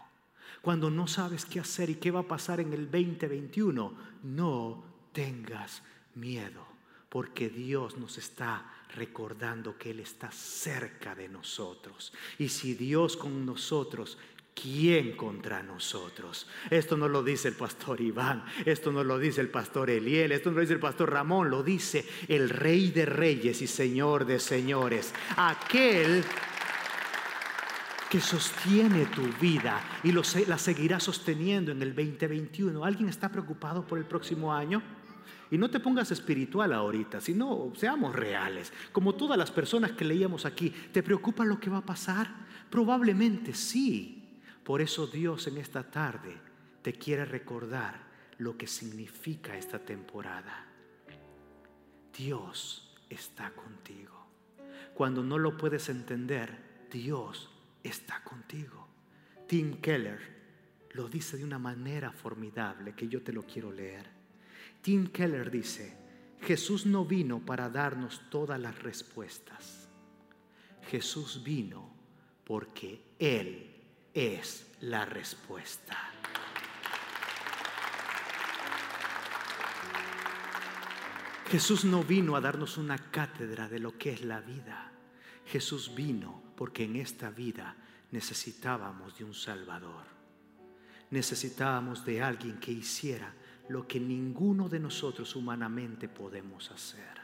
Cuando 0.62 0.90
no 0.90 1.08
sabes 1.08 1.46
qué 1.46 1.60
hacer 1.60 1.90
y 1.90 1.96
qué 1.96 2.12
va 2.12 2.22
a 2.22 2.28
pasar 2.28 2.60
en 2.60 2.74
el 2.74 2.92
2021, 2.92 3.94
no 4.24 4.84
tengas 5.14 5.82
miedo, 6.16 6.66
porque 7.08 7.50
Dios 7.50 7.98
nos 7.98 8.18
está 8.18 8.70
recordando 8.96 9.78
que 9.78 9.92
Él 9.92 10.00
está 10.00 10.32
cerca 10.32 11.16
de 11.16 11.30
nosotros. 11.30 12.14
Y 12.38 12.50
si 12.50 12.74
Dios 12.74 13.16
con 13.16 13.46
nosotros, 13.46 14.18
¿quién 14.62 15.16
contra 15.16 15.64
nosotros? 15.64 16.48
Esto 16.70 16.98
no 16.98 17.08
lo 17.08 17.24
dice 17.24 17.48
el 17.48 17.56
pastor 17.56 18.02
Iván, 18.02 18.44
esto 18.66 18.92
no 18.92 19.04
lo 19.04 19.18
dice 19.18 19.42
el 19.42 19.50
pastor 19.50 19.90
Eliel, 19.90 20.32
esto 20.32 20.50
no 20.50 20.56
lo 20.56 20.62
dice 20.62 20.74
el 20.74 20.80
pastor 20.80 21.12
Ramón, 21.12 21.50
lo 21.50 21.64
dice 21.64 22.06
el 22.28 22.50
rey 22.50 22.92
de 22.92 23.06
reyes 23.06 23.62
y 23.62 23.68
señor 23.68 24.26
de 24.26 24.40
señores, 24.40 25.14
aquel 25.38 26.24
que 28.10 28.20
sostiene 28.20 29.06
tu 29.06 29.22
vida 29.40 29.82
y 30.04 30.12
la 30.12 30.58
seguirá 30.58 31.00
sosteniendo 31.00 31.72
en 31.72 31.82
el 31.82 31.94
2021. 31.94 32.84
¿Alguien 32.84 33.08
está 33.08 33.30
preocupado 33.30 33.86
por 33.86 34.00
el 34.00 34.06
próximo 34.06 34.52
año? 34.54 34.82
Y 35.52 35.58
no 35.58 35.70
te 35.70 35.80
pongas 35.80 36.12
espiritual 36.12 36.74
ahorita, 36.74 37.22
sino 37.22 37.72
seamos 37.76 38.16
reales. 38.16 38.74
Como 38.92 39.16
todas 39.16 39.38
las 39.38 39.52
personas 39.52 39.92
que 39.92 40.06
leíamos 40.06 40.46
aquí, 40.46 40.70
¿te 40.70 41.04
preocupa 41.04 41.46
lo 41.46 41.60
que 41.60 41.70
va 41.70 41.78
a 41.78 41.86
pasar? 41.86 42.28
Probablemente 42.70 43.54
sí. 43.54 44.19
Por 44.70 44.84
eso 44.84 45.08
Dios 45.08 45.48
en 45.48 45.58
esta 45.58 45.82
tarde 45.82 46.38
te 46.84 46.94
quiere 46.94 47.26
recordar 47.26 48.04
lo 48.38 48.56
que 48.56 48.68
significa 48.68 49.58
esta 49.58 49.80
temporada. 49.80 50.68
Dios 52.16 52.96
está 53.10 53.50
contigo. 53.50 54.28
Cuando 54.94 55.24
no 55.24 55.40
lo 55.40 55.58
puedes 55.58 55.90
entender, 55.90 56.86
Dios 56.92 57.50
está 57.82 58.24
contigo. 58.24 58.88
Tim 59.48 59.82
Keller 59.82 60.20
lo 60.92 61.10
dice 61.10 61.38
de 61.38 61.46
una 61.46 61.58
manera 61.58 62.12
formidable 62.12 62.94
que 62.94 63.08
yo 63.08 63.24
te 63.24 63.34
lo 63.34 63.42
quiero 63.48 63.72
leer. 63.72 64.06
Tim 64.84 65.08
Keller 65.08 65.50
dice, 65.50 65.98
Jesús 66.42 66.86
no 66.86 67.06
vino 67.06 67.44
para 67.44 67.72
darnos 67.72 68.22
todas 68.30 68.60
las 68.60 68.78
respuestas. 68.84 69.90
Jesús 70.84 71.42
vino 71.44 71.90
porque 72.46 73.02
Él 73.18 73.79
es 74.14 74.68
la 74.82 75.06
respuesta. 75.06 76.10
Jesús 81.50 81.84
no 81.84 82.04
vino 82.04 82.36
a 82.36 82.42
darnos 82.42 82.78
una 82.78 82.98
cátedra 82.98 83.68
de 83.68 83.80
lo 83.80 83.98
que 83.98 84.12
es 84.12 84.22
la 84.24 84.40
vida. 84.40 84.92
Jesús 85.48 85.96
vino 85.96 86.44
porque 86.56 86.84
en 86.84 86.96
esta 86.96 87.32
vida 87.32 87.76
necesitábamos 88.12 89.18
de 89.18 89.24
un 89.24 89.34
Salvador. 89.34 90.06
Necesitábamos 91.10 92.06
de 92.06 92.22
alguien 92.22 92.60
que 92.60 92.72
hiciera 92.72 93.34
lo 93.68 93.88
que 93.88 94.00
ninguno 94.00 94.70
de 94.70 94.80
nosotros 94.80 95.36
humanamente 95.36 96.08
podemos 96.08 96.70
hacer. 96.70 97.20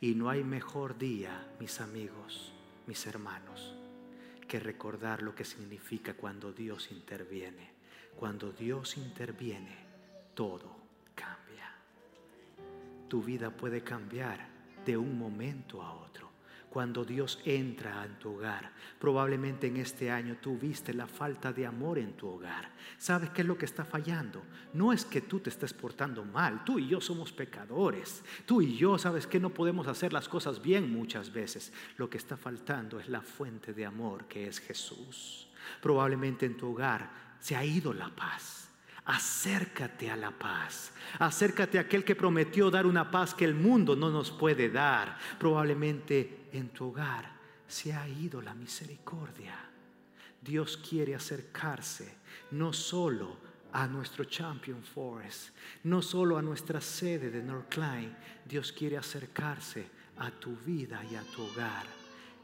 Y 0.00 0.16
no 0.16 0.28
hay 0.30 0.42
mejor 0.42 0.98
día, 0.98 1.54
mis 1.60 1.80
amigos, 1.80 2.52
mis 2.86 3.06
hermanos, 3.06 3.76
que 4.50 4.58
recordar 4.58 5.22
lo 5.22 5.32
que 5.32 5.44
significa 5.44 6.14
cuando 6.14 6.52
Dios 6.52 6.90
interviene. 6.90 7.70
Cuando 8.16 8.50
Dios 8.50 8.96
interviene, 8.96 9.76
todo 10.34 10.76
cambia. 11.14 11.72
Tu 13.08 13.22
vida 13.22 13.50
puede 13.50 13.84
cambiar 13.84 14.48
de 14.84 14.96
un 14.96 15.16
momento 15.16 15.80
a 15.80 15.94
otro 15.94 16.30
cuando 16.70 17.04
Dios 17.04 17.40
entra 17.44 18.04
en 18.04 18.18
tu 18.18 18.36
hogar. 18.36 18.70
Probablemente 18.98 19.66
en 19.66 19.76
este 19.78 20.10
año 20.10 20.36
tú 20.40 20.56
viste 20.56 20.94
la 20.94 21.06
falta 21.06 21.52
de 21.52 21.66
amor 21.66 21.98
en 21.98 22.12
tu 22.12 22.28
hogar. 22.28 22.70
¿Sabes 22.96 23.30
qué 23.30 23.42
es 23.42 23.48
lo 23.48 23.58
que 23.58 23.64
está 23.64 23.84
fallando? 23.84 24.42
No 24.72 24.92
es 24.92 25.04
que 25.04 25.20
tú 25.20 25.40
te 25.40 25.50
estés 25.50 25.74
portando 25.74 26.24
mal. 26.24 26.64
Tú 26.64 26.78
y 26.78 26.86
yo 26.86 27.00
somos 27.00 27.32
pecadores. 27.32 28.22
Tú 28.46 28.62
y 28.62 28.76
yo 28.76 28.98
sabes 28.98 29.26
que 29.26 29.40
no 29.40 29.50
podemos 29.50 29.88
hacer 29.88 30.12
las 30.12 30.28
cosas 30.28 30.62
bien 30.62 30.92
muchas 30.92 31.32
veces. 31.32 31.72
Lo 31.96 32.08
que 32.08 32.18
está 32.18 32.36
faltando 32.36 33.00
es 33.00 33.08
la 33.08 33.20
fuente 33.20 33.74
de 33.74 33.84
amor 33.84 34.26
que 34.26 34.46
es 34.46 34.60
Jesús. 34.60 35.48
Probablemente 35.82 36.46
en 36.46 36.56
tu 36.56 36.70
hogar 36.70 37.10
se 37.40 37.56
ha 37.56 37.64
ido 37.64 37.92
la 37.92 38.10
paz. 38.10 38.68
Acércate 39.06 40.10
a 40.10 40.16
la 40.16 40.30
paz. 40.30 40.92
Acércate 41.18 41.78
a 41.78 41.80
aquel 41.82 42.04
que 42.04 42.14
prometió 42.14 42.70
dar 42.70 42.86
una 42.86 43.10
paz 43.10 43.34
que 43.34 43.44
el 43.44 43.54
mundo 43.54 43.96
no 43.96 44.10
nos 44.10 44.30
puede 44.30 44.68
dar. 44.70 45.18
Probablemente 45.38 46.39
en 46.52 46.70
tu 46.70 46.88
hogar 46.88 47.30
se 47.66 47.92
ha 47.92 48.08
ido 48.08 48.40
la 48.42 48.54
misericordia. 48.54 49.54
Dios 50.40 50.76
quiere 50.76 51.14
acercarse 51.14 52.16
no 52.52 52.72
solo 52.72 53.36
a 53.72 53.86
nuestro 53.86 54.24
Champion 54.24 54.82
Forest, 54.82 55.50
no 55.84 56.02
solo 56.02 56.36
a 56.36 56.42
nuestra 56.42 56.80
sede 56.80 57.30
de 57.30 57.42
North 57.42 57.68
Klein, 57.68 58.16
Dios 58.44 58.72
quiere 58.72 58.96
acercarse 58.96 59.86
a 60.18 60.30
tu 60.30 60.56
vida 60.56 61.02
y 61.10 61.14
a 61.14 61.22
tu 61.22 61.42
hogar. 61.42 61.86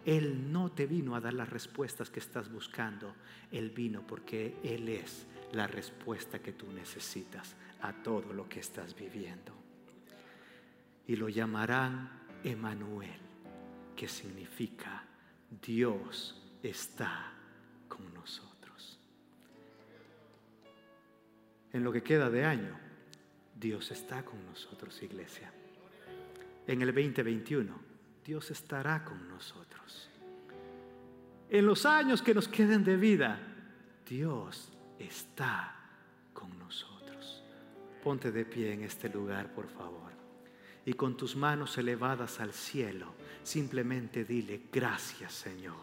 Él 0.04 0.52
no 0.52 0.70
te 0.70 0.86
vino 0.86 1.16
a 1.16 1.20
dar 1.20 1.34
las 1.34 1.50
respuestas 1.50 2.10
que 2.10 2.20
estás 2.20 2.50
buscando, 2.50 3.14
Él 3.50 3.70
vino 3.70 4.06
porque 4.06 4.56
Él 4.62 4.88
es 4.88 5.26
la 5.52 5.66
respuesta 5.66 6.38
que 6.38 6.52
tú 6.52 6.70
necesitas 6.72 7.56
a 7.80 7.92
todo 7.92 8.32
lo 8.32 8.48
que 8.48 8.60
estás 8.60 8.94
viviendo. 8.94 9.52
Y 11.08 11.16
lo 11.16 11.28
llamarán 11.28 12.08
Emanuel, 12.44 13.25
que 13.96 14.06
significa 14.06 15.02
Dios 15.62 16.40
está 16.62 17.32
con 17.88 18.12
nosotros. 18.14 18.98
En 21.72 21.82
lo 21.82 21.90
que 21.90 22.02
queda 22.02 22.30
de 22.30 22.44
año, 22.44 22.78
Dios 23.58 23.90
está 23.90 24.22
con 24.24 24.44
nosotros, 24.46 25.02
iglesia. 25.02 25.50
En 26.66 26.82
el 26.82 26.88
2021, 26.88 27.74
Dios 28.24 28.50
estará 28.50 29.02
con 29.04 29.28
nosotros. 29.28 30.10
En 31.48 31.64
los 31.64 31.86
años 31.86 32.22
que 32.22 32.34
nos 32.34 32.48
queden 32.48 32.84
de 32.84 32.96
vida, 32.96 33.38
Dios 34.06 34.72
está 34.98 35.74
con 36.32 36.58
nosotros. 36.58 37.42
Ponte 38.02 38.30
de 38.30 38.44
pie 38.44 38.72
en 38.72 38.84
este 38.84 39.08
lugar, 39.08 39.54
por 39.54 39.68
favor. 39.68 40.15
Y 40.86 40.94
con 40.94 41.16
tus 41.16 41.36
manos 41.36 41.76
elevadas 41.76 42.40
al 42.40 42.54
cielo, 42.54 43.12
simplemente 43.42 44.24
dile, 44.24 44.62
gracias 44.72 45.34
Señor, 45.34 45.74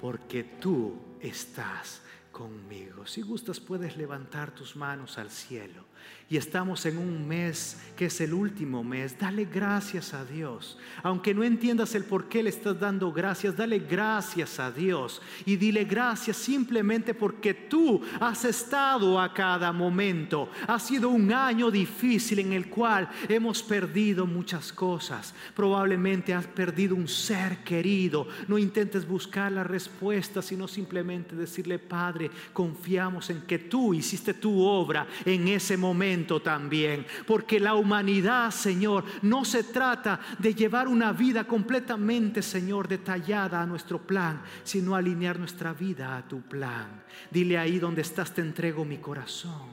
porque 0.00 0.44
tú 0.44 0.98
estás 1.20 2.00
conmigo. 2.32 3.06
Si 3.06 3.22
gustas, 3.22 3.58
puedes 3.58 3.96
levantar 3.96 4.52
tus 4.54 4.76
manos 4.76 5.18
al 5.18 5.30
cielo. 5.30 5.84
Y 6.30 6.36
estamos 6.36 6.84
en 6.84 6.98
un 6.98 7.26
mes 7.26 7.78
que 7.96 8.04
es 8.04 8.20
el 8.20 8.34
último 8.34 8.84
mes. 8.84 9.18
Dale 9.18 9.46
gracias 9.46 10.12
a 10.12 10.26
Dios. 10.26 10.76
Aunque 11.02 11.32
no 11.32 11.42
entiendas 11.42 11.94
el 11.94 12.04
por 12.04 12.28
qué 12.28 12.42
le 12.42 12.50
estás 12.50 12.78
dando 12.78 13.10
gracias, 13.10 13.56
dale 13.56 13.78
gracias 13.78 14.60
a 14.60 14.70
Dios. 14.70 15.22
Y 15.46 15.56
dile 15.56 15.84
gracias 15.84 16.36
simplemente 16.36 17.14
porque 17.14 17.54
tú 17.54 18.02
has 18.20 18.44
estado 18.44 19.18
a 19.18 19.32
cada 19.32 19.72
momento. 19.72 20.50
Ha 20.66 20.78
sido 20.78 21.08
un 21.08 21.32
año 21.32 21.70
difícil 21.70 22.40
en 22.40 22.52
el 22.52 22.68
cual 22.68 23.08
hemos 23.26 23.62
perdido 23.62 24.26
muchas 24.26 24.70
cosas. 24.70 25.34
Probablemente 25.56 26.34
has 26.34 26.46
perdido 26.46 26.94
un 26.94 27.08
ser 27.08 27.64
querido. 27.64 28.28
No 28.48 28.58
intentes 28.58 29.08
buscar 29.08 29.50
la 29.50 29.64
respuesta, 29.64 30.42
sino 30.42 30.68
simplemente 30.68 31.34
decirle, 31.34 31.78
Padre, 31.78 32.30
confiamos 32.52 33.30
en 33.30 33.40
que 33.40 33.58
tú 33.58 33.94
hiciste 33.94 34.34
tu 34.34 34.60
obra 34.60 35.06
en 35.24 35.48
ese 35.48 35.78
momento 35.78 36.17
también. 36.26 37.06
Porque 37.26 37.60
la 37.60 37.74
humanidad, 37.74 38.50
Señor, 38.50 39.04
no 39.22 39.44
se 39.44 39.64
trata 39.64 40.20
de 40.38 40.54
llevar 40.54 40.88
una 40.88 41.12
vida 41.12 41.44
completamente, 41.44 42.42
Señor, 42.42 42.88
detallada 42.88 43.62
a 43.62 43.66
nuestro 43.66 43.98
plan, 43.98 44.42
sino 44.64 44.94
alinear 44.94 45.38
nuestra 45.38 45.72
vida 45.72 46.16
a 46.16 46.26
tu 46.26 46.42
plan. 46.42 47.02
Dile 47.30 47.58
ahí 47.58 47.78
donde 47.78 48.02
estás, 48.02 48.34
te 48.34 48.40
entrego 48.40 48.84
mi 48.84 48.98
corazón, 48.98 49.68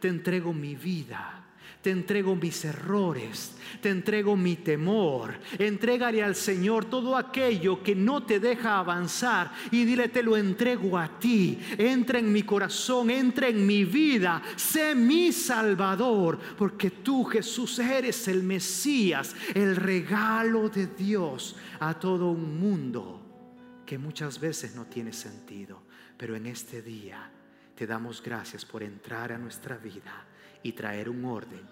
te 0.00 0.08
entrego 0.08 0.52
mi 0.52 0.74
vida 0.74 1.39
te 1.82 1.90
entrego 1.90 2.36
mis 2.36 2.64
errores, 2.66 3.54
te 3.80 3.88
entrego 3.88 4.36
mi 4.36 4.56
temor. 4.56 5.38
Entrégale 5.58 6.22
al 6.22 6.34
Señor 6.34 6.84
todo 6.84 7.16
aquello 7.16 7.82
que 7.82 7.94
no 7.94 8.24
te 8.24 8.38
deja 8.38 8.78
avanzar 8.78 9.52
y 9.70 9.84
dile, 9.84 10.08
te 10.08 10.22
lo 10.22 10.36
entrego 10.36 10.98
a 10.98 11.18
ti. 11.18 11.58
Entra 11.78 12.18
en 12.18 12.30
mi 12.30 12.42
corazón, 12.42 13.10
entra 13.10 13.48
en 13.48 13.66
mi 13.66 13.84
vida, 13.84 14.42
sé 14.56 14.94
mi 14.94 15.32
Salvador, 15.32 16.38
porque 16.58 16.90
tú 16.90 17.24
Jesús 17.24 17.78
eres 17.78 18.28
el 18.28 18.42
Mesías, 18.42 19.34
el 19.54 19.76
regalo 19.76 20.68
de 20.68 20.86
Dios 20.88 21.56
a 21.78 21.94
todo 21.94 22.30
un 22.30 22.60
mundo 22.60 23.82
que 23.86 23.96
muchas 23.96 24.38
veces 24.38 24.74
no 24.74 24.84
tiene 24.84 25.14
sentido. 25.14 25.82
Pero 26.18 26.36
en 26.36 26.44
este 26.44 26.82
día 26.82 27.30
te 27.74 27.86
damos 27.86 28.22
gracias 28.22 28.66
por 28.66 28.82
entrar 28.82 29.32
a 29.32 29.38
nuestra 29.38 29.78
vida 29.78 30.26
y 30.62 30.72
traer 30.72 31.08
un 31.08 31.24
orden 31.24 31.68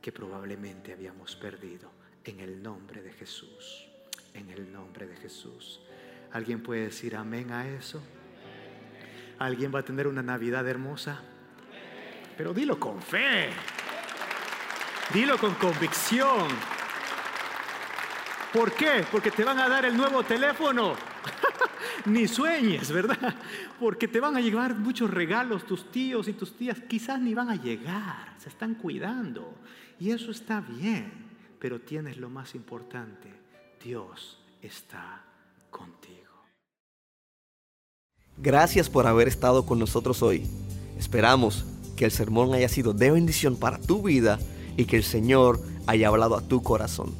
que 0.00 0.12
probablemente 0.12 0.92
habíamos 0.92 1.34
perdido. 1.36 1.90
En 2.24 2.40
el 2.40 2.62
nombre 2.62 3.02
de 3.02 3.12
Jesús. 3.12 3.86
En 4.32 4.50
el 4.50 4.72
nombre 4.72 5.06
de 5.06 5.16
Jesús. 5.16 5.80
¿Alguien 6.32 6.62
puede 6.62 6.86
decir 6.86 7.16
amén 7.16 7.52
a 7.52 7.68
eso? 7.68 8.02
¿Alguien 9.38 9.74
va 9.74 9.80
a 9.80 9.84
tener 9.84 10.06
una 10.06 10.22
Navidad 10.22 10.66
hermosa? 10.68 11.22
Pero 12.36 12.52
dilo 12.52 12.78
con 12.78 13.00
fe. 13.00 13.50
Dilo 15.12 15.38
con 15.38 15.54
convicción. 15.54 16.48
¿Por 18.52 18.72
qué? 18.72 19.04
Porque 19.10 19.30
te 19.30 19.44
van 19.44 19.58
a 19.58 19.68
dar 19.68 19.84
el 19.84 19.96
nuevo 19.96 20.22
teléfono. 20.22 20.94
Ni 22.06 22.28
sueñes, 22.28 22.90
¿verdad? 22.90 23.34
Porque 23.80 24.08
te 24.08 24.20
van 24.20 24.36
a 24.36 24.40
llegar 24.40 24.76
muchos 24.76 25.10
regalos, 25.10 25.66
tus 25.66 25.90
tíos 25.90 26.28
y 26.28 26.32
tus 26.32 26.56
tías 26.56 26.78
quizás 26.88 27.20
ni 27.20 27.34
van 27.34 27.50
a 27.50 27.56
llegar, 27.56 28.34
se 28.38 28.48
están 28.48 28.74
cuidando. 28.74 29.54
Y 29.98 30.10
eso 30.10 30.30
está 30.30 30.60
bien, 30.60 31.12
pero 31.58 31.80
tienes 31.80 32.16
lo 32.18 32.28
más 32.28 32.54
importante, 32.54 33.32
Dios 33.82 34.38
está 34.60 35.24
contigo. 35.70 36.14
Gracias 38.36 38.90
por 38.90 39.06
haber 39.06 39.28
estado 39.28 39.64
con 39.64 39.78
nosotros 39.78 40.22
hoy. 40.22 40.44
Esperamos 40.98 41.64
que 41.96 42.04
el 42.04 42.10
sermón 42.10 42.52
haya 42.54 42.68
sido 42.68 42.92
de 42.92 43.10
bendición 43.10 43.56
para 43.56 43.78
tu 43.78 44.02
vida 44.02 44.38
y 44.76 44.86
que 44.86 44.96
el 44.96 45.04
Señor 45.04 45.60
haya 45.86 46.08
hablado 46.08 46.36
a 46.36 46.42
tu 46.42 46.62
corazón. 46.62 47.14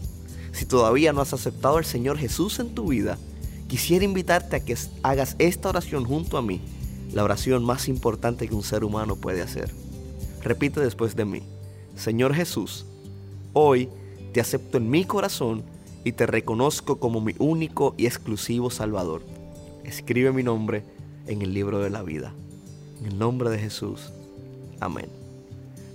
Si 0.53 0.67
todavía 0.67 1.13
no 1.13 1.21
has 1.21 1.33
aceptado 1.33 1.77
al 1.79 1.85
Señor 1.85 2.19
Jesús 2.19 2.59
en 2.59 2.75
tu 2.75 2.89
vida, 2.89 3.19
quisiera 3.69 4.05
invitarte 4.05 4.57
a 4.57 4.65
que 4.65 4.77
hagas 5.03 5.37
esta 5.39 5.69
oración 5.69 6.05
junto 6.05 6.37
a 6.39 6.43
mí, 6.43 6.61
la 7.13 7.25
oración 7.25 7.65
más 7.65 7.89
importante 7.89 8.49
que 8.49 8.55
un 8.55 8.63
ser 8.63 8.85
humano 8.85 9.17
puede 9.17 9.43
hacer. 9.43 9.71
Repite 10.43 10.81
después 10.81 11.17
de 11.17 11.25
mí, 11.25 11.43
Señor 11.97 12.35
Jesús, 12.35 12.87
hoy 13.53 13.89
te 14.33 14.41
acepto 14.41 14.79
en 14.79 14.91
mi 14.91 15.05
corazón 15.05 15.63
y 16.03 16.13
te 16.13 16.27
reconozco 16.27 16.97
como 16.97 17.21
mi 17.21 17.35
único 17.39 17.95
y 17.97 18.07
exclusivo 18.07 18.71
Salvador. 18.71 19.23
Escribe 19.85 20.33
mi 20.33 20.43
nombre 20.43 20.83
en 21.27 21.43
el 21.43 21.55
libro 21.55 21.81
de 21.81 21.91
la 21.91 22.03
vida. 22.03 22.35
En 23.01 23.07
el 23.07 23.19
nombre 23.19 23.51
de 23.51 23.59
Jesús. 23.59 24.13
Amén. 24.81 25.07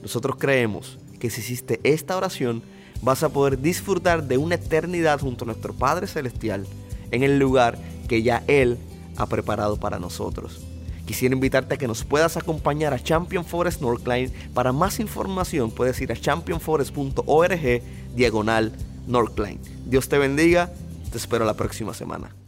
Nosotros 0.02 0.38
creemos 0.38 0.98
que 1.20 1.30
si 1.30 1.42
hiciste 1.42 1.80
esta 1.84 2.18
oración, 2.18 2.64
vas 3.02 3.24
a 3.24 3.30
poder 3.30 3.60
disfrutar 3.60 4.28
de 4.28 4.38
una 4.38 4.56
eternidad 4.56 5.20
junto 5.20 5.44
a 5.44 5.48
nuestro 5.48 5.74
Padre 5.74 6.08
Celestial 6.08 6.66
en 7.12 7.24
el 7.24 7.40
lugar 7.40 7.78
que 8.08 8.24
ya 8.24 8.44
Él 8.48 8.78
ha 9.18 9.26
preparado 9.28 9.78
para 9.78 10.00
nosotros. 10.00 10.62
Quisiera 11.06 11.34
invitarte 11.34 11.74
a 11.74 11.78
que 11.78 11.88
nos 11.88 12.04
puedas 12.04 12.38
acompañar 12.38 12.94
a 12.94 13.00
Champion 13.00 13.44
Forest 13.44 13.82
Northline. 13.82 14.32
Para 14.54 14.72
más 14.72 15.00
información 15.00 15.72
puedes 15.72 16.00
ir 16.02 16.12
a 16.12 16.16
championforest.org 16.16 17.82
diagonal 18.16 18.72
Northline. 19.08 19.60
Dios 19.88 20.08
te 20.08 20.20
bendiga, 20.20 20.72
te 21.12 21.18
espero 21.18 21.46
la 21.46 21.56
próxima 21.56 21.96
semana. 21.96 22.39